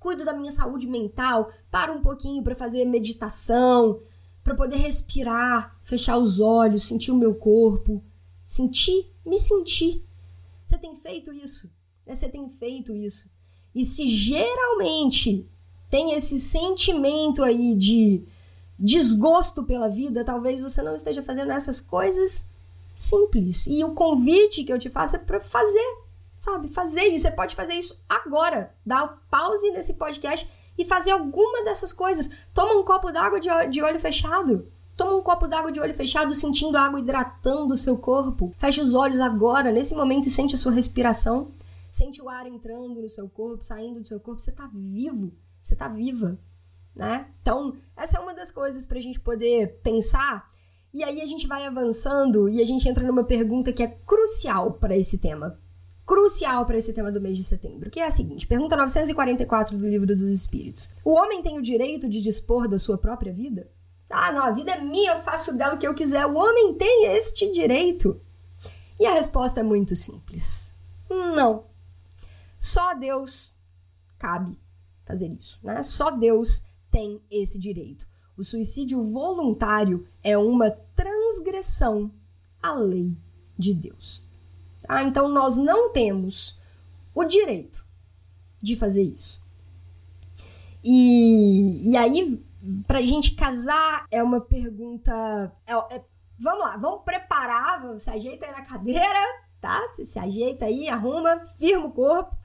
cuido 0.00 0.24
da 0.24 0.32
minha 0.32 0.50
saúde 0.50 0.86
mental, 0.86 1.52
paro 1.70 1.92
um 1.92 2.00
pouquinho 2.00 2.42
para 2.42 2.54
fazer 2.54 2.86
meditação, 2.86 4.00
para 4.42 4.54
poder 4.54 4.76
respirar, 4.76 5.78
fechar 5.84 6.16
os 6.16 6.40
olhos, 6.40 6.88
sentir 6.88 7.10
o 7.10 7.18
meu 7.18 7.34
corpo, 7.34 8.02
sentir, 8.42 9.12
me 9.26 9.38
sentir. 9.38 10.06
Você 10.64 10.78
tem 10.78 10.96
feito 10.96 11.34
isso? 11.34 11.70
Né? 12.06 12.14
Você 12.14 12.30
tem 12.30 12.48
feito 12.48 12.94
isso? 12.94 13.28
E 13.74 13.84
se 13.84 14.08
geralmente 14.08 15.46
tem 15.92 16.14
esse 16.14 16.40
sentimento 16.40 17.44
aí 17.44 17.74
de 17.74 18.24
desgosto 18.78 19.62
pela 19.62 19.90
vida, 19.90 20.24
talvez 20.24 20.62
você 20.62 20.80
não 20.80 20.94
esteja 20.94 21.22
fazendo 21.22 21.52
essas 21.52 21.82
coisas 21.82 22.48
simples. 22.94 23.66
E 23.66 23.84
o 23.84 23.92
convite 23.92 24.64
que 24.64 24.72
eu 24.72 24.78
te 24.78 24.88
faço 24.88 25.16
é 25.16 25.18
para 25.18 25.38
fazer, 25.38 25.98
sabe? 26.38 26.70
Fazer 26.70 27.02
isso. 27.08 27.24
Você 27.24 27.30
pode 27.30 27.54
fazer 27.54 27.74
isso 27.74 28.02
agora. 28.08 28.74
Dar 28.86 29.04
um 29.04 29.10
pause 29.30 29.70
nesse 29.70 29.92
podcast 29.92 30.50
e 30.78 30.84
fazer 30.86 31.10
alguma 31.10 31.62
dessas 31.62 31.92
coisas. 31.92 32.30
Toma 32.54 32.72
um 32.80 32.84
copo 32.84 33.12
d'água 33.12 33.38
de, 33.38 33.82
olho 33.82 34.00
fechado. 34.00 34.72
Toma 34.96 35.16
um 35.16 35.22
copo 35.22 35.46
d'água 35.46 35.70
de 35.70 35.78
olho 35.78 35.92
fechado, 35.92 36.34
sentindo 36.34 36.78
a 36.78 36.86
água 36.86 37.00
hidratando 37.00 37.74
o 37.74 37.76
seu 37.76 37.98
corpo. 37.98 38.50
Feche 38.56 38.80
os 38.80 38.94
olhos 38.94 39.20
agora, 39.20 39.70
nesse 39.70 39.94
momento, 39.94 40.26
e 40.26 40.30
sente 40.30 40.54
a 40.54 40.58
sua 40.58 40.72
respiração. 40.72 41.52
Sente 41.90 42.22
o 42.22 42.30
ar 42.30 42.46
entrando 42.46 43.02
no 43.02 43.10
seu 43.10 43.28
corpo, 43.28 43.62
saindo 43.62 44.00
do 44.00 44.08
seu 44.08 44.18
corpo. 44.18 44.40
Você 44.40 44.52
tá 44.52 44.70
vivo. 44.72 45.30
Você 45.62 45.76
tá 45.76 45.88
viva 45.88 46.38
né? 46.94 47.26
Então, 47.40 47.74
essa 47.96 48.18
é 48.18 48.20
uma 48.20 48.34
das 48.34 48.50
coisas 48.50 48.86
para 48.86 48.98
a 48.98 49.02
gente 49.02 49.18
poder 49.18 49.80
pensar. 49.82 50.50
E 50.92 51.02
aí 51.02 51.22
a 51.22 51.26
gente 51.26 51.46
vai 51.46 51.66
avançando 51.66 52.48
e 52.48 52.60
a 52.60 52.66
gente 52.66 52.86
entra 52.86 53.06
numa 53.06 53.24
pergunta 53.24 53.72
que 53.72 53.82
é 53.82 53.88
crucial 54.06 54.74
para 54.74 54.96
esse 54.96 55.18
tema. 55.18 55.58
Crucial 56.04 56.66
para 56.66 56.76
esse 56.76 56.92
tema 56.92 57.10
do 57.10 57.20
mês 57.20 57.38
de 57.38 57.44
setembro, 57.44 57.90
que 57.90 58.00
é 58.00 58.06
a 58.06 58.10
seguinte: 58.10 58.46
pergunta 58.46 58.76
944 58.76 59.78
do 59.78 59.88
Livro 59.88 60.14
dos 60.14 60.34
Espíritos. 60.34 60.90
O 61.04 61.12
homem 61.12 61.42
tem 61.42 61.58
o 61.58 61.62
direito 61.62 62.08
de 62.08 62.20
dispor 62.20 62.68
da 62.68 62.76
sua 62.76 62.98
própria 62.98 63.32
vida? 63.32 63.70
Ah, 64.10 64.30
não, 64.30 64.44
a 64.44 64.50
vida 64.50 64.72
é 64.72 64.80
minha, 64.80 65.12
eu 65.12 65.22
faço 65.22 65.56
dela 65.56 65.74
o 65.74 65.78
que 65.78 65.86
eu 65.86 65.94
quiser. 65.94 66.26
O 66.26 66.36
homem 66.36 66.74
tem 66.74 67.06
este 67.16 67.50
direito? 67.50 68.20
E 69.00 69.06
a 69.06 69.14
resposta 69.14 69.60
é 69.60 69.62
muito 69.62 69.96
simples: 69.96 70.74
não. 71.08 71.64
Só 72.58 72.90
a 72.90 72.94
Deus 72.94 73.56
cabe 74.18 74.58
fazer 75.04 75.28
isso, 75.28 75.58
né? 75.62 75.82
Só 75.82 76.10
Deus 76.10 76.64
tem 76.90 77.20
esse 77.30 77.58
direito. 77.58 78.06
O 78.36 78.42
suicídio 78.42 79.04
voluntário 79.04 80.06
é 80.22 80.36
uma 80.36 80.70
transgressão 80.70 82.10
à 82.62 82.72
lei 82.72 83.16
de 83.58 83.74
Deus. 83.74 84.26
Ah, 84.88 85.02
então 85.02 85.28
nós 85.28 85.56
não 85.56 85.92
temos 85.92 86.58
o 87.14 87.24
direito 87.24 87.84
de 88.60 88.76
fazer 88.76 89.02
isso. 89.02 89.42
E, 90.82 91.90
e 91.90 91.96
aí, 91.96 92.44
pra 92.86 93.02
gente 93.02 93.34
casar, 93.34 94.06
é 94.10 94.22
uma 94.22 94.40
pergunta. 94.40 95.52
É, 95.66 95.72
é, 95.96 96.04
vamos 96.38 96.64
lá, 96.64 96.76
vamos 96.76 97.04
preparar, 97.04 97.98
se 97.98 98.10
ajeita 98.10 98.46
aí 98.46 98.52
na 98.52 98.62
cadeira, 98.62 99.18
tá? 99.60 99.80
Se 100.02 100.18
ajeita 100.18 100.64
aí, 100.64 100.88
arruma, 100.88 101.46
firma 101.58 101.86
o 101.86 101.92
corpo 101.92 102.36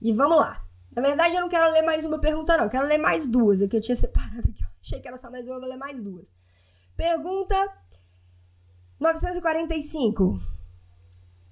e 0.00 0.12
vamos 0.12 0.38
lá. 0.38 0.61
Na 0.94 1.02
verdade, 1.02 1.34
eu 1.34 1.40
não 1.40 1.48
quero 1.48 1.72
ler 1.72 1.82
mais 1.82 2.04
uma 2.04 2.18
pergunta, 2.18 2.56
não. 2.56 2.64
Eu 2.64 2.70
quero 2.70 2.86
ler 2.86 2.98
mais 2.98 3.26
duas. 3.26 3.60
É 3.60 3.68
que 3.68 3.76
eu 3.76 3.80
tinha 3.80 3.96
separado 3.96 4.48
aqui. 4.50 4.62
Achei 4.82 5.00
que 5.00 5.08
era 5.08 5.16
só 5.16 5.30
mais 5.30 5.46
uma, 5.46 5.58
vou 5.58 5.68
ler 5.68 5.76
mais 5.76 5.98
duas. 5.98 6.28
Pergunta 6.96 7.56
945. 9.00 10.40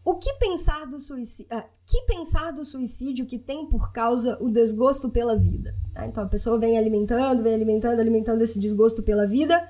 O 0.05 0.15
que 0.17 0.33
pensar 0.35 0.87
do 0.87 0.99
suicídio? 0.99 1.47
Ah, 1.51 1.65
que 1.87 2.03
pensar 2.03 2.53
do 2.53 2.65
suicídio 2.65 3.27
que 3.27 3.39
tem 3.39 3.67
por 3.67 3.93
causa 3.93 4.39
o 4.41 4.51
desgosto 4.51 5.11
pela 5.11 5.37
vida? 5.37 5.75
Ah, 5.95 6.07
então 6.07 6.25
a 6.25 6.29
pessoa 6.29 6.59
vem 6.59 6.79
alimentando, 6.79 7.43
vem 7.43 7.55
alimentando, 7.55 8.01
alimentando 8.01 8.43
esse 8.43 8.59
desgosto 8.59 9.03
pela 9.03 9.27
vida 9.27 9.69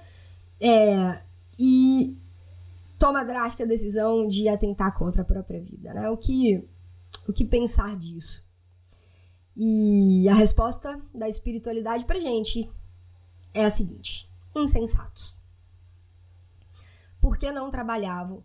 é, 0.61 1.23
e 1.59 2.17
toma 2.99 3.21
a 3.21 3.25
drástica 3.25 3.67
decisão 3.67 4.29
de 4.29 4.49
atentar 4.49 4.97
contra 4.97 5.23
a 5.23 5.25
própria 5.25 5.61
vida. 5.61 5.93
Né? 5.95 6.11
O, 6.11 6.17
que, 6.17 6.69
o 7.27 7.33
que 7.33 7.45
pensar 7.45 7.97
disso? 7.97 8.45
E 9.63 10.27
a 10.27 10.33
resposta 10.33 10.99
da 11.15 11.29
espiritualidade 11.29 12.07
pra 12.07 12.19
gente 12.19 12.67
é 13.53 13.63
a 13.63 13.69
seguinte: 13.69 14.27
insensatos. 14.57 15.39
Por 17.21 17.37
que 17.37 17.53
não 17.53 17.71
trabalhavam? 17.71 18.43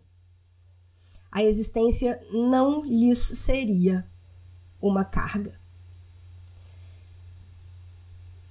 A 1.32 1.42
existência 1.42 2.22
não 2.30 2.84
lhes 2.84 3.18
seria 3.18 4.06
uma 4.78 5.06
carga. 5.06 5.58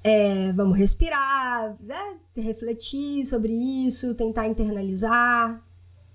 É, 0.04 0.52
vamos 0.54 0.76
respirar, 0.76 1.78
né? 1.80 2.18
refletir 2.36 3.26
sobre 3.26 3.54
isso, 3.54 4.16
tentar 4.16 4.48
internalizar, 4.48 5.64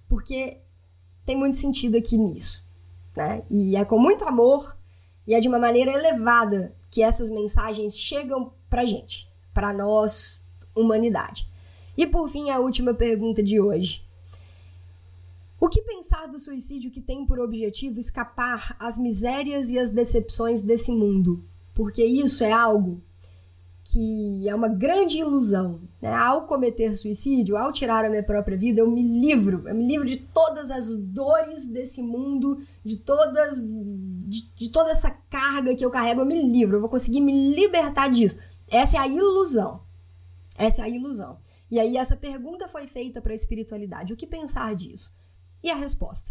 porque 0.08 0.58
tem 1.24 1.36
muito 1.36 1.56
sentido 1.56 1.96
aqui 1.96 2.18
nisso. 2.18 2.64
Né? 3.16 3.44
E 3.48 3.76
é 3.76 3.84
com 3.84 4.00
muito 4.00 4.24
amor 4.24 4.79
e 5.30 5.34
é 5.34 5.38
de 5.38 5.46
uma 5.46 5.60
maneira 5.60 5.92
elevada 5.92 6.74
que 6.90 7.04
essas 7.04 7.30
mensagens 7.30 7.96
chegam 7.96 8.52
pra 8.68 8.84
gente, 8.84 9.30
para 9.54 9.72
nós, 9.72 10.44
humanidade. 10.74 11.48
E 11.96 12.04
por 12.04 12.28
fim, 12.28 12.50
a 12.50 12.58
última 12.58 12.92
pergunta 12.92 13.40
de 13.40 13.60
hoje. 13.60 14.04
O 15.60 15.68
que 15.68 15.82
pensar 15.82 16.26
do 16.26 16.36
suicídio 16.36 16.90
que 16.90 17.00
tem 17.00 17.24
por 17.24 17.38
objetivo 17.38 18.00
escapar 18.00 18.74
às 18.76 18.98
misérias 18.98 19.70
e 19.70 19.78
às 19.78 19.90
decepções 19.90 20.62
desse 20.62 20.90
mundo? 20.90 21.44
Porque 21.72 22.04
isso 22.04 22.42
é 22.42 22.50
algo 22.50 23.00
que 23.92 24.48
é 24.48 24.54
uma 24.54 24.68
grande 24.68 25.18
ilusão. 25.18 25.80
Né? 26.00 26.12
Ao 26.14 26.46
cometer 26.46 26.94
suicídio, 26.96 27.56
ao 27.56 27.72
tirar 27.72 28.04
a 28.04 28.08
minha 28.08 28.22
própria 28.22 28.56
vida, 28.56 28.80
eu 28.80 28.90
me 28.90 29.02
livro. 29.02 29.68
Eu 29.68 29.74
me 29.74 29.86
livro 29.86 30.06
de 30.06 30.16
todas 30.16 30.70
as 30.70 30.96
dores 30.96 31.66
desse 31.66 32.00
mundo, 32.00 32.62
de 32.84 32.96
todas. 32.96 33.60
De, 33.60 34.48
de 34.54 34.68
toda 34.70 34.90
essa 34.90 35.10
carga 35.10 35.74
que 35.74 35.84
eu 35.84 35.90
carrego, 35.90 36.20
eu 36.20 36.26
me 36.26 36.40
livro. 36.40 36.76
Eu 36.76 36.80
vou 36.80 36.88
conseguir 36.88 37.20
me 37.20 37.52
libertar 37.54 38.08
disso. 38.08 38.38
Essa 38.68 38.96
é 38.96 39.00
a 39.00 39.08
ilusão. 39.08 39.82
Essa 40.56 40.82
é 40.82 40.84
a 40.84 40.88
ilusão. 40.88 41.38
E 41.68 41.80
aí, 41.80 41.96
essa 41.96 42.16
pergunta 42.16 42.68
foi 42.68 42.86
feita 42.86 43.20
para 43.20 43.32
a 43.32 43.34
espiritualidade: 43.34 44.12
o 44.12 44.16
que 44.16 44.26
pensar 44.26 44.74
disso? 44.76 45.12
E 45.62 45.70
a 45.70 45.74
resposta: 45.74 46.30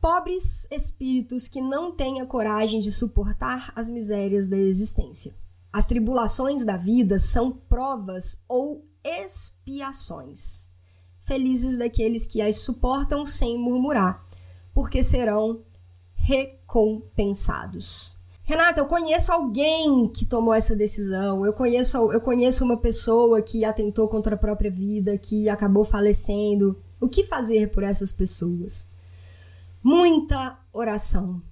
pobres 0.00 0.66
espíritos 0.70 1.46
que 1.46 1.60
não 1.60 1.92
têm 1.92 2.22
a 2.22 2.26
coragem 2.26 2.80
de 2.80 2.90
suportar 2.90 3.70
as 3.76 3.90
misérias 3.90 4.48
da 4.48 4.56
existência 4.56 5.34
as 5.76 5.84
tribulações 5.84 6.64
da 6.64 6.78
vida 6.78 7.18
são 7.18 7.52
provas 7.52 8.40
ou 8.48 8.82
expiações. 9.04 10.70
Felizes 11.20 11.76
daqueles 11.76 12.26
que 12.26 12.40
as 12.40 12.60
suportam 12.60 13.26
sem 13.26 13.58
murmurar, 13.58 14.24
porque 14.72 15.02
serão 15.02 15.60
recompensados. 16.14 18.16
Renata, 18.42 18.80
eu 18.80 18.86
conheço 18.86 19.30
alguém 19.30 20.08
que 20.08 20.24
tomou 20.24 20.54
essa 20.54 20.74
decisão. 20.74 21.44
Eu 21.44 21.52
conheço, 21.52 22.10
eu 22.10 22.22
conheço 22.22 22.64
uma 22.64 22.78
pessoa 22.78 23.42
que 23.42 23.62
atentou 23.62 24.08
contra 24.08 24.34
a 24.34 24.38
própria 24.38 24.70
vida, 24.70 25.18
que 25.18 25.46
acabou 25.46 25.84
falecendo. 25.84 26.82
O 26.98 27.06
que 27.06 27.22
fazer 27.22 27.70
por 27.70 27.82
essas 27.82 28.10
pessoas? 28.10 28.88
Muita 29.82 30.58
oração. 30.72 31.42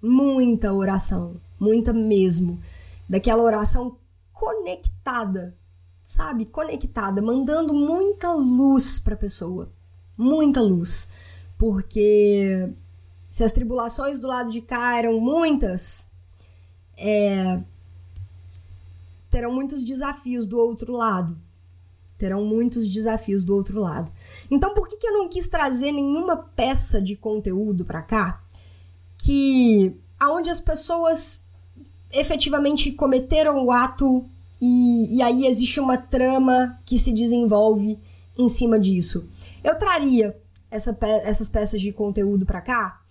Muita 0.00 0.72
oração. 0.72 1.40
Muita 1.58 1.92
mesmo 1.92 2.60
daquela 3.08 3.42
oração 3.42 3.98
conectada, 4.32 5.56
sabe? 6.02 6.46
Conectada, 6.46 7.22
mandando 7.22 7.72
muita 7.72 8.32
luz 8.32 8.98
para 8.98 9.14
a 9.14 9.18
pessoa. 9.18 9.72
Muita 10.16 10.60
luz. 10.60 11.10
Porque 11.56 12.68
se 13.28 13.44
as 13.44 13.52
tribulações 13.52 14.18
do 14.18 14.26
lado 14.26 14.50
de 14.50 14.60
cá 14.60 14.98
eram 14.98 15.20
muitas, 15.20 16.10
é, 16.96 17.60
terão 19.30 19.52
muitos 19.52 19.84
desafios 19.84 20.46
do 20.46 20.58
outro 20.58 20.92
lado. 20.92 21.38
Terão 22.18 22.44
muitos 22.44 22.88
desafios 22.88 23.42
do 23.42 23.54
outro 23.54 23.80
lado. 23.80 24.12
Então, 24.50 24.74
por 24.74 24.86
que, 24.88 24.96
que 24.96 25.06
eu 25.06 25.12
não 25.12 25.28
quis 25.28 25.48
trazer 25.48 25.92
nenhuma 25.92 26.36
peça 26.36 27.00
de 27.00 27.16
conteúdo 27.16 27.84
para 27.84 28.02
cá 28.02 28.42
que 29.16 29.96
aonde 30.18 30.50
as 30.50 30.60
pessoas 30.60 31.41
efetivamente 32.12 32.92
cometeram 32.92 33.64
o 33.64 33.70
ato 33.72 34.24
e, 34.60 35.16
e 35.16 35.22
aí 35.22 35.46
existe 35.46 35.80
uma 35.80 35.96
trama 35.96 36.78
que 36.84 36.98
se 36.98 37.12
desenvolve 37.12 37.98
em 38.36 38.48
cima 38.48 38.78
disso. 38.78 39.28
Eu 39.62 39.78
traria 39.78 40.36
essa 40.70 40.92
pe 40.92 41.06
essas 41.06 41.48
peças 41.48 41.80
de 41.80 41.92
conteúdo 41.92 42.46
para 42.46 42.60
cá 42.60 43.02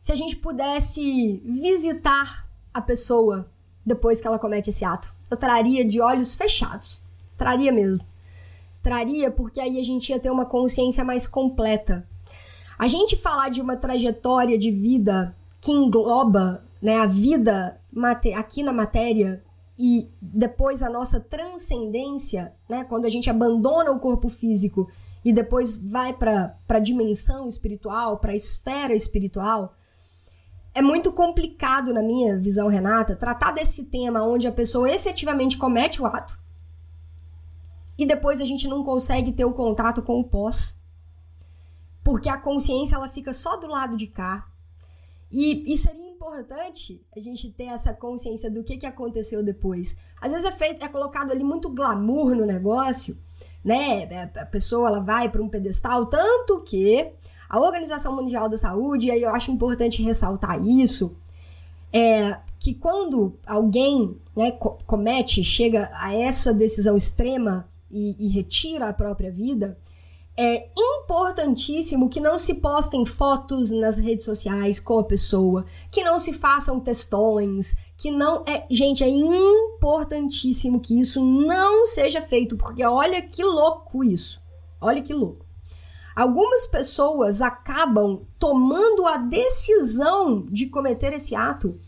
se 0.00 0.10
a 0.12 0.14
gente 0.14 0.36
pudesse 0.36 1.42
visitar 1.44 2.48
a 2.72 2.80
pessoa 2.80 3.50
depois 3.84 4.20
que 4.20 4.26
ela 4.26 4.38
comete 4.38 4.70
esse 4.70 4.84
ato? 4.84 5.12
Eu 5.30 5.36
traria 5.36 5.84
de 5.84 6.00
olhos 6.00 6.34
fechados. 6.34 7.02
Traria 7.36 7.70
mesmo. 7.70 8.00
Traria 8.82 9.30
porque 9.30 9.60
aí 9.60 9.78
a 9.78 9.84
gente 9.84 10.08
ia 10.08 10.18
ter 10.18 10.30
uma 10.30 10.46
consciência 10.46 11.04
mais 11.04 11.26
completa. 11.26 12.06
A 12.78 12.88
gente 12.88 13.14
falar 13.14 13.50
de 13.50 13.60
uma 13.60 13.76
trajetória 13.76 14.58
de 14.58 14.70
vida 14.70 15.36
que 15.60 15.70
engloba 15.70 16.64
né, 16.80 16.98
a 16.98 17.06
vida 17.06 17.80
aqui 18.36 18.62
na 18.62 18.72
matéria 18.72 19.42
e 19.78 20.10
depois 20.20 20.82
a 20.82 20.90
nossa 20.90 21.18
transcendência, 21.20 22.54
né, 22.68 22.84
quando 22.84 23.06
a 23.06 23.08
gente 23.08 23.30
abandona 23.30 23.90
o 23.90 24.00
corpo 24.00 24.28
físico 24.28 24.90
e 25.24 25.32
depois 25.32 25.74
vai 25.74 26.12
para 26.12 26.56
a 26.68 26.78
dimensão 26.78 27.46
espiritual, 27.46 28.18
para 28.18 28.32
a 28.32 28.36
esfera 28.36 28.94
espiritual, 28.94 29.74
é 30.74 30.80
muito 30.80 31.12
complicado, 31.12 31.92
na 31.92 32.02
minha 32.02 32.38
visão, 32.38 32.68
Renata, 32.68 33.16
tratar 33.16 33.52
desse 33.52 33.84
tema 33.84 34.22
onde 34.22 34.46
a 34.46 34.52
pessoa 34.52 34.90
efetivamente 34.90 35.58
comete 35.58 36.00
o 36.00 36.06
ato 36.06 36.40
e 38.00 38.06
depois 38.06 38.40
a 38.40 38.46
gente 38.46 38.66
não 38.66 38.82
consegue 38.82 39.30
ter 39.30 39.44
o 39.44 39.52
contato 39.52 40.00
com 40.00 40.18
o 40.18 40.24
pós. 40.24 40.80
Porque 42.02 42.30
a 42.30 42.38
consciência 42.38 42.96
ela 42.96 43.10
fica 43.10 43.34
só 43.34 43.58
do 43.58 43.66
lado 43.66 43.94
de 43.94 44.06
cá. 44.06 44.48
E, 45.30 45.70
e 45.70 45.76
seria 45.76 46.09
importante 46.40 47.02
a 47.14 47.20
gente 47.20 47.50
ter 47.50 47.64
essa 47.64 47.92
consciência 47.92 48.50
do 48.50 48.64
que, 48.64 48.78
que 48.78 48.86
aconteceu 48.86 49.42
depois. 49.42 49.96
Às 50.20 50.32
vezes 50.32 50.46
é 50.46 50.52
feito, 50.52 50.82
é 50.82 50.88
colocado 50.88 51.30
ali 51.30 51.44
muito 51.44 51.68
glamour 51.68 52.34
no 52.34 52.46
negócio, 52.46 53.16
né? 53.62 54.30
A 54.34 54.46
pessoa 54.46 54.88
ela 54.88 55.00
vai 55.00 55.28
para 55.28 55.42
um 55.42 55.48
pedestal, 55.48 56.06
tanto 56.06 56.62
que 56.62 57.12
a 57.48 57.60
Organização 57.60 58.16
Mundial 58.16 58.48
da 58.48 58.56
Saúde, 58.56 59.08
e 59.08 59.10
aí 59.10 59.22
eu 59.22 59.30
acho 59.30 59.50
importante 59.50 60.02
ressaltar 60.02 60.64
isso, 60.66 61.14
é 61.92 62.38
que 62.58 62.74
quando 62.74 63.36
alguém 63.46 64.16
né, 64.36 64.52
comete, 64.86 65.44
chega 65.44 65.90
a 65.92 66.14
essa 66.14 66.54
decisão 66.54 66.96
extrema 66.96 67.68
e, 67.90 68.16
e 68.18 68.28
retira 68.28 68.88
a 68.88 68.94
própria 68.94 69.30
vida, 69.30 69.76
é 70.42 70.70
importantíssimo 70.74 72.08
que 72.08 72.18
não 72.18 72.38
se 72.38 72.54
postem 72.54 73.04
fotos 73.04 73.70
nas 73.70 73.98
redes 73.98 74.24
sociais 74.24 74.80
com 74.80 74.98
a 74.98 75.04
pessoa, 75.04 75.66
que 75.90 76.02
não 76.02 76.18
se 76.18 76.32
façam 76.32 76.80
textões, 76.80 77.76
que 77.94 78.10
não 78.10 78.42
é, 78.46 78.66
gente, 78.70 79.04
é 79.04 79.08
importantíssimo 79.08 80.80
que 80.80 80.98
isso 80.98 81.22
não 81.22 81.86
seja 81.86 82.22
feito, 82.22 82.56
porque 82.56 82.82
olha 82.82 83.20
que 83.20 83.44
louco 83.44 84.02
isso. 84.02 84.40
Olha 84.80 85.02
que 85.02 85.12
louco. 85.12 85.44
Algumas 86.16 86.66
pessoas 86.66 87.42
acabam 87.42 88.22
tomando 88.38 89.06
a 89.06 89.18
decisão 89.18 90.46
de 90.46 90.68
cometer 90.68 91.12
esse 91.12 91.34
ato 91.34 91.78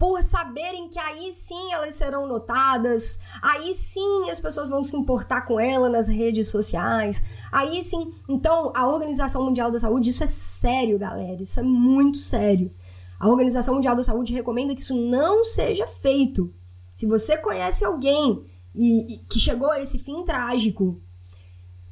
por 0.00 0.22
saberem 0.22 0.88
que 0.88 0.98
aí 0.98 1.30
sim 1.30 1.74
elas 1.74 1.94
serão 1.94 2.26
notadas, 2.26 3.20
aí 3.42 3.74
sim 3.74 4.30
as 4.30 4.40
pessoas 4.40 4.70
vão 4.70 4.82
se 4.82 4.96
importar 4.96 5.42
com 5.42 5.60
ela 5.60 5.90
nas 5.90 6.08
redes 6.08 6.48
sociais, 6.48 7.22
aí 7.52 7.84
sim. 7.84 8.14
Então, 8.26 8.72
a 8.74 8.88
Organização 8.88 9.44
Mundial 9.44 9.70
da 9.70 9.78
Saúde, 9.78 10.08
isso 10.08 10.24
é 10.24 10.26
sério, 10.26 10.98
galera, 10.98 11.42
isso 11.42 11.60
é 11.60 11.62
muito 11.62 12.16
sério. 12.16 12.72
A 13.18 13.28
Organização 13.28 13.74
Mundial 13.74 13.94
da 13.94 14.02
Saúde 14.02 14.32
recomenda 14.32 14.74
que 14.74 14.80
isso 14.80 14.96
não 14.96 15.44
seja 15.44 15.86
feito. 15.86 16.50
Se 16.94 17.04
você 17.04 17.36
conhece 17.36 17.84
alguém 17.84 18.42
e, 18.74 19.16
e 19.16 19.18
que 19.26 19.38
chegou 19.38 19.70
a 19.70 19.82
esse 19.82 19.98
fim 19.98 20.24
trágico, 20.24 20.98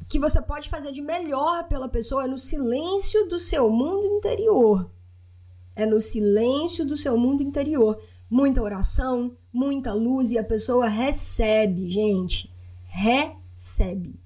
que 0.09 0.19
você 0.19 0.41
pode 0.41 0.71
fazer 0.71 0.93
de 0.93 1.03
melhor 1.03 1.69
pela 1.69 1.91
pessoa 1.91 2.25
é 2.25 2.27
no 2.27 2.39
silêncio 2.39 3.29
do 3.29 3.39
seu 3.39 3.69
mundo 3.69 4.07
interior. 4.17 4.91
É 5.79 5.87
no 5.87 6.01
silêncio 6.01 6.85
do 6.85 6.97
seu 6.97 7.17
mundo 7.17 7.41
interior. 7.41 8.03
Muita 8.29 8.61
oração, 8.61 9.31
muita 9.53 9.93
luz 9.95 10.33
e 10.33 10.39
a 10.39 10.43
pessoa 10.43 10.89
recebe, 10.89 11.89
gente. 11.89 12.53
Recebe. 12.89 14.17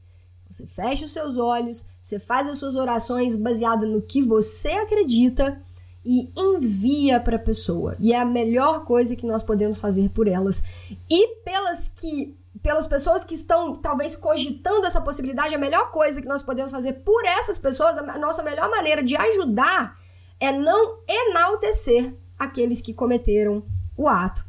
Você 0.48 0.66
fecha 0.66 1.04
os 1.04 1.12
seus 1.12 1.36
olhos, 1.36 1.84
você 2.00 2.18
faz 2.18 2.48
as 2.48 2.56
suas 2.56 2.74
orações 2.74 3.36
baseado 3.36 3.86
no 3.86 4.00
que 4.00 4.22
você 4.22 4.70
acredita 4.70 5.60
e 6.02 6.32
envia 6.34 7.20
para 7.20 7.36
a 7.36 7.38
pessoa. 7.38 7.96
E 8.00 8.14
é 8.14 8.18
a 8.18 8.24
melhor 8.24 8.86
coisa 8.86 9.14
que 9.14 9.26
nós 9.26 9.42
podemos 9.42 9.78
fazer 9.78 10.08
por 10.08 10.26
elas. 10.26 10.64
E 11.10 11.36
pelas 11.44 11.86
que 11.86 12.34
pelas 12.62 12.86
pessoas 12.86 13.24
que 13.24 13.34
estão 13.34 13.76
talvez 13.76 14.16
cogitando 14.16 14.86
essa 14.86 15.00
possibilidade, 15.00 15.54
a 15.54 15.58
melhor 15.58 15.90
coisa 15.90 16.22
que 16.22 16.28
nós 16.28 16.42
podemos 16.42 16.72
fazer 16.72 16.94
por 17.04 17.24
essas 17.26 17.58
pessoas, 17.58 17.98
a 17.98 18.18
nossa 18.18 18.42
melhor 18.42 18.70
maneira 18.70 19.02
de 19.02 19.16
ajudar 19.16 20.00
é 20.42 20.50
não 20.50 20.98
enaltecer 21.06 22.12
aqueles 22.36 22.80
que 22.80 22.92
cometeram 22.92 23.62
o 23.96 24.08
ato 24.08 24.44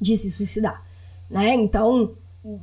de 0.00 0.16
se 0.16 0.30
suicidar, 0.30 0.86
né? 1.28 1.54
Então, 1.54 2.16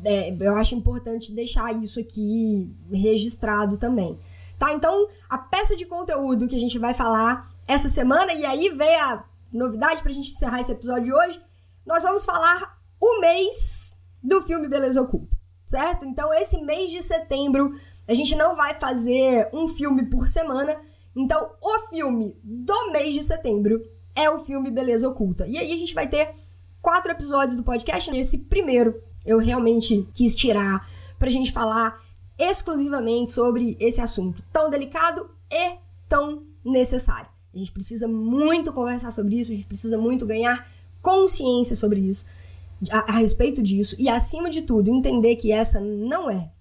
é, 0.06 0.34
eu 0.40 0.56
acho 0.56 0.74
importante 0.74 1.34
deixar 1.34 1.76
isso 1.76 2.00
aqui 2.00 2.74
registrado 2.90 3.78
também. 3.78 4.18
Tá? 4.58 4.72
Então, 4.72 5.10
a 5.30 5.38
peça 5.38 5.76
de 5.76 5.86
conteúdo 5.86 6.48
que 6.48 6.56
a 6.56 6.60
gente 6.60 6.80
vai 6.80 6.94
falar 6.94 7.52
essa 7.68 7.90
semana, 7.90 8.32
e 8.32 8.46
aí 8.46 8.70
vem 8.70 8.96
a 9.02 9.26
novidade 9.52 10.02
pra 10.02 10.14
gente 10.14 10.32
encerrar 10.32 10.62
esse 10.62 10.72
episódio 10.72 11.04
de 11.04 11.14
hoje, 11.14 11.42
nós 11.86 12.04
vamos 12.04 12.24
falar 12.24 12.80
o 13.02 13.20
mês 13.20 13.98
do 14.24 14.42
filme 14.44 14.70
Beleza 14.70 15.02
Oculta, 15.02 15.36
certo? 15.66 16.06
Então, 16.06 16.34
esse 16.34 16.62
mês 16.62 16.90
de 16.90 17.04
setembro, 17.04 17.78
a 18.08 18.14
gente 18.14 18.34
não 18.34 18.56
vai 18.56 18.76
fazer 18.76 19.50
um 19.52 19.68
filme 19.68 20.06
por 20.06 20.30
semana. 20.30 20.80
Então, 21.16 21.52
o 21.62 21.80
filme 21.90 22.38
do 22.44 22.92
mês 22.92 23.16
de 23.16 23.24
setembro 23.24 23.82
é 24.14 24.30
o 24.30 24.40
filme 24.40 24.70
Beleza 24.70 25.08
Oculta. 25.08 25.48
E 25.48 25.58
aí 25.58 25.72
a 25.72 25.78
gente 25.78 25.94
vai 25.94 26.08
ter 26.08 26.34
quatro 26.82 27.12
episódios 27.12 27.56
do 27.56 27.64
podcast. 27.64 28.12
Nesse 28.12 28.38
primeiro, 28.38 29.02
eu 29.26 29.40
realmente 29.40 30.08
quis 30.14 30.36
tirar 30.36 30.90
pra 31.18 31.30
gente 31.30 31.52
falar 31.52 32.04
exclusivamente 32.38 33.32
sobre 33.32 33.78
esse 33.80 34.02
assunto 34.02 34.44
tão 34.52 34.70
delicado 34.70 35.30
e 35.50 35.78
tão 36.08 36.44
necessário. 36.64 37.30
A 37.54 37.58
gente 37.58 37.72
precisa 37.72 38.08
muito 38.08 38.74
conversar 38.74 39.12
sobre 39.12 39.40
isso, 39.40 39.52
a 39.52 39.56
gente 39.56 39.66
precisa 39.66 39.98
muito 39.98 40.26
ganhar 40.26 40.68
consciência 41.02 41.76
sobre 41.76 42.02
isso 42.02 42.26
a, 42.92 43.12
a 43.12 43.18
respeito 43.18 43.64
disso 43.64 43.96
e, 43.98 44.10
acima 44.10 44.50
de 44.50 44.62
tudo, 44.62 44.92
entender 44.92 45.38
que 45.38 45.52
essa 45.52 45.80
não 45.80 46.30
é, 46.30 46.52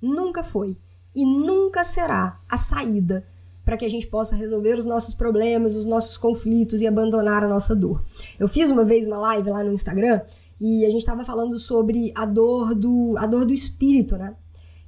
nunca 0.00 0.44
foi 0.44 0.76
e 1.14 1.24
nunca 1.24 1.82
será 1.82 2.40
a 2.48 2.56
saída 2.56 3.26
para 3.64 3.76
que 3.76 3.84
a 3.84 3.88
gente 3.88 4.06
possa 4.06 4.36
resolver 4.36 4.78
os 4.78 4.84
nossos 4.84 5.14
problemas, 5.14 5.74
os 5.74 5.86
nossos 5.86 6.18
conflitos 6.18 6.82
e 6.82 6.86
abandonar 6.86 7.42
a 7.42 7.48
nossa 7.48 7.74
dor. 7.74 8.04
Eu 8.38 8.46
fiz 8.46 8.70
uma 8.70 8.84
vez 8.84 9.06
uma 9.06 9.18
live 9.18 9.50
lá 9.50 9.64
no 9.64 9.72
Instagram 9.72 10.20
e 10.60 10.84
a 10.84 10.90
gente 10.90 11.00
estava 11.00 11.24
falando 11.24 11.58
sobre 11.58 12.12
a 12.14 12.26
dor 12.26 12.74
do 12.74 13.14
a 13.16 13.26
dor 13.26 13.44
do 13.44 13.52
espírito, 13.52 14.16
né? 14.16 14.36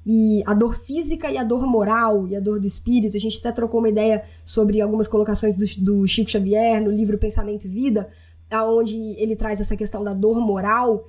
E 0.04 0.42
a 0.46 0.54
dor 0.54 0.76
física 0.76 1.30
e 1.30 1.36
a 1.36 1.42
dor 1.42 1.66
moral 1.66 2.28
e 2.28 2.36
a 2.36 2.40
dor 2.40 2.60
do 2.60 2.66
espírito. 2.66 3.16
A 3.16 3.20
gente 3.20 3.38
até 3.38 3.50
trocou 3.50 3.80
uma 3.80 3.88
ideia 3.88 4.24
sobre 4.44 4.80
algumas 4.80 5.08
colocações 5.08 5.54
do, 5.56 5.64
do 5.82 6.06
Chico 6.06 6.30
Xavier 6.30 6.80
no 6.80 6.90
livro 6.90 7.18
Pensamento 7.18 7.64
e 7.64 7.68
Vida, 7.68 8.08
aonde 8.48 8.96
ele 9.18 9.34
traz 9.34 9.60
essa 9.60 9.76
questão 9.76 10.04
da 10.04 10.12
dor 10.12 10.38
moral 10.38 11.06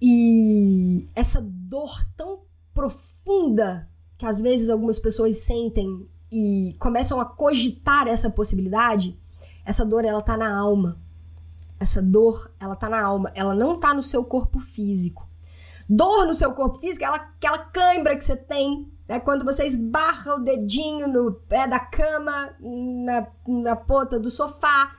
e 0.00 1.08
essa 1.14 1.40
dor 1.42 2.04
tão 2.16 2.40
profunda 2.72 3.88
que 4.16 4.24
às 4.24 4.40
vezes 4.40 4.68
algumas 4.68 4.98
pessoas 4.98 5.38
sentem 5.38 6.06
e 6.30 6.76
começam 6.78 7.20
a 7.20 7.24
cogitar 7.24 8.06
essa 8.06 8.30
possibilidade, 8.30 9.18
essa 9.64 9.84
dor 9.84 10.04
ela 10.04 10.22
tá 10.22 10.36
na 10.36 10.56
alma. 10.56 10.98
Essa 11.78 12.02
dor, 12.02 12.50
ela 12.60 12.76
tá 12.76 12.88
na 12.88 13.00
alma, 13.02 13.32
ela 13.34 13.54
não 13.54 13.80
tá 13.80 13.94
no 13.94 14.02
seu 14.02 14.22
corpo 14.22 14.60
físico. 14.60 15.26
Dor 15.88 16.26
no 16.26 16.34
seu 16.34 16.52
corpo 16.52 16.78
físico 16.78 17.04
é 17.04 17.08
aquela 17.08 17.58
cãibra 17.58 18.16
que 18.16 18.24
você 18.24 18.36
tem 18.36 18.90
é 19.10 19.18
quando 19.18 19.44
você 19.44 19.66
esbarra 19.66 20.36
o 20.36 20.38
dedinho 20.38 21.08
no 21.08 21.32
pé 21.32 21.66
da 21.66 21.80
cama, 21.80 22.54
na, 22.60 23.26
na 23.44 23.74
ponta 23.74 24.20
do 24.20 24.30
sofá, 24.30 24.92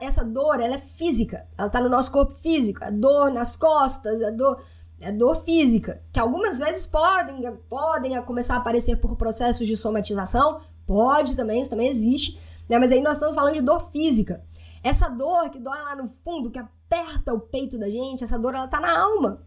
essa 0.00 0.24
dor, 0.24 0.60
ela 0.60 0.76
é 0.76 0.78
física. 0.78 1.46
Ela 1.58 1.68
tá 1.68 1.78
no 1.78 1.90
nosso 1.90 2.10
corpo 2.10 2.34
físico. 2.36 2.82
A 2.82 2.88
dor 2.88 3.30
nas 3.30 3.56
costas, 3.56 4.22
a 4.22 4.30
dor, 4.30 4.62
a 5.06 5.10
dor 5.10 5.36
física. 5.44 6.02
Que 6.12 6.20
algumas 6.20 6.58
vezes 6.58 6.86
podem, 6.86 7.42
podem 7.68 8.20
começar 8.22 8.54
a 8.54 8.58
aparecer 8.58 8.96
por 8.96 9.16
processos 9.16 9.66
de 9.66 9.76
somatização. 9.76 10.60
Pode 10.86 11.34
também, 11.34 11.60
isso 11.60 11.70
também 11.70 11.88
existe. 11.88 12.38
Né? 12.68 12.78
Mas 12.78 12.92
aí 12.92 13.00
nós 13.00 13.14
estamos 13.14 13.34
falando 13.34 13.54
de 13.54 13.60
dor 13.60 13.90
física. 13.90 14.44
Essa 14.82 15.08
dor 15.08 15.50
que 15.50 15.58
dói 15.58 15.78
lá 15.78 15.94
no 15.94 16.08
fundo, 16.24 16.50
que 16.50 16.58
aperta 16.58 17.34
o 17.34 17.40
peito 17.40 17.78
da 17.78 17.88
gente, 17.88 18.24
essa 18.24 18.38
dor, 18.38 18.54
ela 18.54 18.68
tá 18.68 18.80
na 18.80 18.98
alma. 18.98 19.42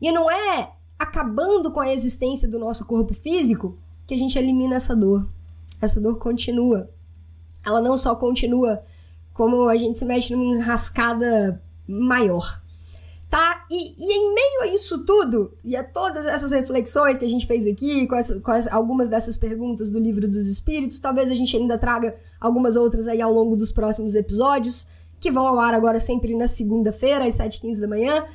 E 0.00 0.10
não 0.10 0.30
é 0.30 0.72
acabando 0.98 1.70
com 1.72 1.80
a 1.80 1.92
existência 1.92 2.48
do 2.48 2.58
nosso 2.58 2.84
corpo 2.84 3.12
físico 3.12 3.76
que 4.06 4.14
a 4.14 4.16
gente 4.16 4.38
elimina 4.38 4.76
essa 4.76 4.94
dor. 4.94 5.28
Essa 5.80 6.00
dor 6.00 6.18
continua. 6.18 6.88
Ela 7.64 7.80
não 7.80 7.98
só 7.98 8.14
continua 8.14 8.82
como 9.32 9.68
a 9.68 9.76
gente 9.76 9.98
se 9.98 10.04
mexe 10.04 10.34
numa 10.34 10.56
enrascada 10.56 11.60
maior. 11.88 12.61
E, 13.74 13.94
e, 13.96 14.12
em 14.12 14.34
meio 14.34 14.60
a 14.64 14.66
isso 14.66 14.98
tudo, 14.98 15.56
e 15.64 15.74
a 15.74 15.82
todas 15.82 16.26
essas 16.26 16.52
reflexões 16.52 17.16
que 17.16 17.24
a 17.24 17.28
gente 17.28 17.46
fez 17.46 17.66
aqui, 17.66 18.06
com, 18.06 18.14
essa, 18.14 18.38
com 18.38 18.50
as, 18.50 18.70
algumas 18.70 19.08
dessas 19.08 19.34
perguntas 19.34 19.90
do 19.90 19.98
livro 19.98 20.28
dos 20.28 20.46
Espíritos, 20.46 20.98
talvez 20.98 21.30
a 21.30 21.34
gente 21.34 21.56
ainda 21.56 21.78
traga 21.78 22.14
algumas 22.38 22.76
outras 22.76 23.08
aí 23.08 23.22
ao 23.22 23.32
longo 23.32 23.56
dos 23.56 23.72
próximos 23.72 24.14
episódios, 24.14 24.86
que 25.18 25.30
vão 25.30 25.46
ao 25.46 25.58
ar 25.58 25.72
agora 25.72 25.98
sempre 25.98 26.36
na 26.36 26.46
segunda-feira, 26.46 27.24
às 27.24 27.38
7h15 27.38 27.80
da 27.80 27.88
manhã. 27.88 28.26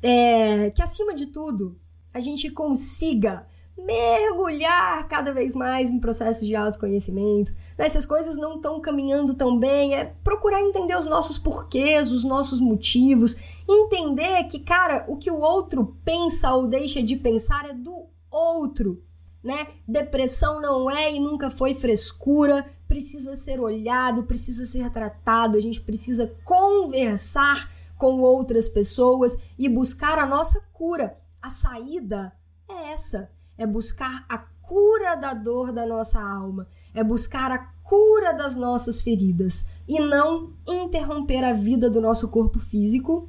É, 0.00 0.70
que 0.70 0.80
acima 0.80 1.12
de 1.12 1.26
tudo, 1.26 1.76
a 2.12 2.20
gente 2.20 2.48
consiga 2.50 3.48
mergulhar 3.76 5.06
cada 5.08 5.32
vez 5.32 5.52
mais 5.52 5.90
em 5.90 5.98
processos 5.98 6.46
de 6.46 6.54
autoconhecimento. 6.54 7.52
Né? 7.76 7.86
As 7.86 8.06
coisas 8.06 8.36
não 8.36 8.56
estão 8.56 8.80
caminhando 8.80 9.34
tão 9.34 9.58
bem, 9.58 9.94
é 9.94 10.14
procurar 10.22 10.60
entender 10.60 10.96
os 10.96 11.06
nossos 11.06 11.38
porquês, 11.38 12.10
os 12.10 12.24
nossos 12.24 12.60
motivos, 12.60 13.36
entender 13.68 14.44
que, 14.44 14.60
cara, 14.60 15.04
o 15.08 15.16
que 15.16 15.30
o 15.30 15.40
outro 15.40 15.96
pensa 16.04 16.54
ou 16.54 16.68
deixa 16.68 17.02
de 17.02 17.16
pensar 17.16 17.68
é 17.68 17.72
do 17.72 18.06
outro, 18.30 19.02
né? 19.42 19.66
Depressão 19.86 20.60
não 20.60 20.90
é 20.90 21.12
e 21.12 21.20
nunca 21.20 21.50
foi 21.50 21.74
frescura, 21.74 22.66
precisa 22.86 23.34
ser 23.36 23.60
olhado, 23.60 24.24
precisa 24.24 24.66
ser 24.66 24.90
tratado, 24.90 25.58
a 25.58 25.60
gente 25.60 25.80
precisa 25.80 26.32
conversar 26.44 27.70
com 27.98 28.20
outras 28.20 28.68
pessoas 28.68 29.36
e 29.58 29.68
buscar 29.68 30.18
a 30.18 30.26
nossa 30.26 30.60
cura. 30.72 31.18
A 31.42 31.50
saída 31.50 32.32
é 32.68 32.92
essa 32.92 33.33
é 33.56 33.66
buscar 33.66 34.24
a 34.28 34.38
cura 34.38 35.14
da 35.14 35.34
dor 35.34 35.72
da 35.72 35.86
nossa 35.86 36.20
alma, 36.20 36.66
é 36.94 37.04
buscar 37.04 37.52
a 37.52 37.58
cura 37.58 38.32
das 38.32 38.56
nossas 38.56 39.02
feridas 39.02 39.66
e 39.86 40.00
não 40.00 40.54
interromper 40.66 41.44
a 41.44 41.52
vida 41.52 41.90
do 41.90 42.00
nosso 42.00 42.28
corpo 42.28 42.58
físico, 42.58 43.28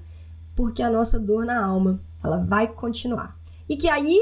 porque 0.56 0.82
a 0.82 0.90
nossa 0.90 1.20
dor 1.20 1.46
na 1.46 1.64
alma, 1.64 2.02
ela 2.24 2.38
vai 2.38 2.68
continuar. 2.68 3.38
E 3.68 3.76
que 3.76 3.90
aí, 3.90 4.20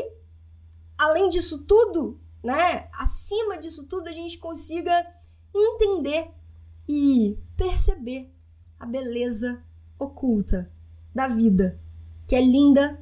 além 0.97 1.30
disso 1.30 1.60
tudo, 1.60 2.20
né, 2.43 2.88
acima 2.93 3.58
disso 3.58 3.86
tudo, 3.86 4.08
a 4.10 4.12
gente 4.12 4.38
consiga 4.39 4.91
entender 5.54 6.32
e 6.89 7.38
perceber 7.56 8.34
a 8.80 8.86
beleza 8.86 9.64
oculta 9.99 10.70
da 11.14 11.28
vida, 11.28 11.80
que 12.28 12.36
é 12.36 12.41
linda, 12.41 12.99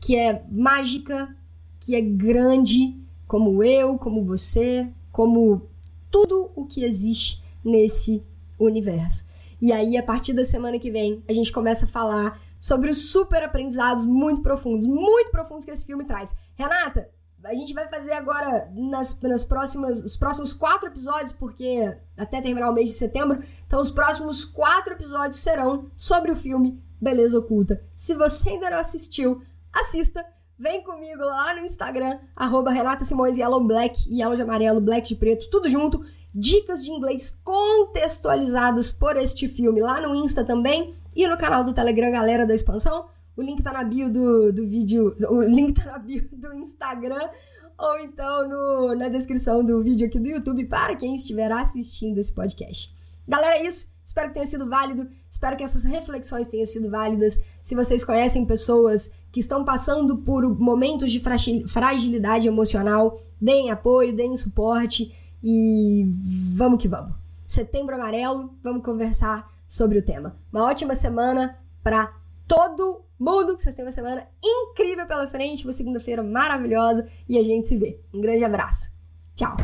que 0.00 0.16
é 0.16 0.44
mágica, 0.50 1.36
que 1.80 1.96
é 1.96 2.00
grande, 2.00 2.96
como 3.26 3.64
eu, 3.64 3.98
como 3.98 4.24
você, 4.24 4.88
como 5.10 5.68
tudo 6.10 6.50
o 6.54 6.66
que 6.66 6.84
existe 6.84 7.42
nesse 7.64 8.22
universo. 8.58 9.26
E 9.60 9.72
aí, 9.72 9.96
a 9.96 10.02
partir 10.02 10.32
da 10.32 10.44
semana 10.44 10.78
que 10.78 10.90
vem, 10.90 11.22
a 11.28 11.32
gente 11.32 11.52
começa 11.52 11.84
a 11.84 11.88
falar 11.88 12.40
sobre 12.58 12.90
os 12.90 13.10
super 13.10 13.42
aprendizados 13.42 14.04
muito 14.04 14.42
profundos, 14.42 14.86
muito 14.86 15.30
profundos 15.30 15.64
que 15.64 15.70
esse 15.70 15.84
filme 15.84 16.04
traz. 16.04 16.34
Renata, 16.54 17.08
a 17.44 17.54
gente 17.54 17.72
vai 17.72 17.88
fazer 17.88 18.12
agora 18.12 18.70
nas, 18.74 19.18
nas 19.20 19.44
próximas, 19.44 20.02
os 20.04 20.16
próximos 20.16 20.52
quatro 20.52 20.88
episódios, 20.88 21.32
porque 21.32 21.96
até 22.16 22.40
terminar 22.40 22.70
o 22.70 22.74
mês 22.74 22.90
de 22.90 22.94
setembro, 22.94 23.42
então 23.66 23.80
os 23.80 23.90
próximos 23.90 24.44
quatro 24.44 24.92
episódios 24.92 25.40
serão 25.40 25.90
sobre 25.96 26.30
o 26.30 26.36
filme 26.36 26.82
Beleza 27.00 27.38
Oculta. 27.38 27.82
Se 27.96 28.14
você 28.14 28.50
ainda 28.50 28.70
não 28.70 28.78
assistiu, 28.78 29.42
assista 29.72 30.24
Vem 30.60 30.82
comigo 30.82 31.24
lá 31.24 31.54
no 31.54 31.64
Instagram, 31.64 32.18
arroba 32.36 32.70
Renata 32.70 33.02
Simões 33.02 33.38
Yellow 33.38 33.64
Black, 33.64 34.06
Yellow 34.14 34.36
de 34.36 34.42
amarelo, 34.42 34.78
Black 34.78 35.08
de 35.08 35.16
preto, 35.16 35.48
tudo 35.48 35.70
junto. 35.70 36.04
Dicas 36.34 36.84
de 36.84 36.90
inglês 36.90 37.40
contextualizadas 37.42 38.92
por 38.92 39.16
este 39.16 39.48
filme 39.48 39.80
lá 39.80 40.02
no 40.02 40.14
Insta 40.14 40.44
também 40.44 40.94
e 41.16 41.26
no 41.26 41.38
canal 41.38 41.64
do 41.64 41.72
Telegram 41.72 42.10
Galera 42.10 42.46
da 42.46 42.54
Expansão. 42.54 43.06
O 43.34 43.40
link 43.40 43.62
tá 43.62 43.72
na 43.72 43.82
bio 43.82 44.12
do, 44.12 44.52
do 44.52 44.66
vídeo, 44.66 45.16
o 45.30 45.40
link 45.40 45.72
tá 45.72 45.92
na 45.92 45.98
bio 45.98 46.28
do 46.30 46.52
Instagram 46.52 47.30
ou 47.78 47.98
então 48.00 48.46
no, 48.46 48.94
na 48.94 49.08
descrição 49.08 49.64
do 49.64 49.82
vídeo 49.82 50.08
aqui 50.08 50.20
do 50.20 50.28
YouTube 50.28 50.66
para 50.66 50.94
quem 50.94 51.16
estiver 51.16 51.50
assistindo 51.50 52.18
esse 52.18 52.32
podcast. 52.32 52.94
Galera, 53.26 53.56
é 53.56 53.66
isso. 53.66 53.88
Espero 54.04 54.28
que 54.28 54.34
tenha 54.34 54.46
sido 54.46 54.68
válido. 54.68 55.08
Espero 55.30 55.56
que 55.56 55.62
essas 55.62 55.84
reflexões 55.84 56.48
tenham 56.48 56.66
sido 56.66 56.90
válidas. 56.90 57.40
Se 57.62 57.74
vocês 57.74 58.04
conhecem 58.04 58.44
pessoas 58.44 59.10
que 59.32 59.40
estão 59.40 59.64
passando 59.64 60.18
por 60.18 60.48
momentos 60.58 61.10
de 61.10 61.20
fragilidade 61.66 62.48
emocional, 62.48 63.20
deem 63.40 63.70
apoio, 63.70 64.14
deem 64.14 64.36
suporte 64.36 65.14
e 65.42 66.06
vamos 66.54 66.80
que 66.80 66.88
vamos. 66.88 67.14
Setembro 67.46 67.94
Amarelo, 67.94 68.54
vamos 68.62 68.84
conversar 68.84 69.50
sobre 69.66 69.98
o 69.98 70.02
tema. 70.02 70.36
Uma 70.52 70.64
ótima 70.64 70.94
semana 70.94 71.58
para 71.82 72.12
todo 72.46 73.02
mundo, 73.18 73.56
que 73.56 73.62
vocês 73.62 73.74
tenham 73.74 73.86
uma 73.86 73.94
semana 73.94 74.26
incrível 74.42 75.06
pela 75.06 75.28
frente, 75.28 75.64
uma 75.64 75.72
segunda-feira 75.72 76.22
maravilhosa 76.22 77.06
e 77.28 77.38
a 77.38 77.42
gente 77.42 77.68
se 77.68 77.76
vê. 77.76 78.00
Um 78.12 78.20
grande 78.20 78.44
abraço. 78.44 78.90
Tchau. 79.36 79.56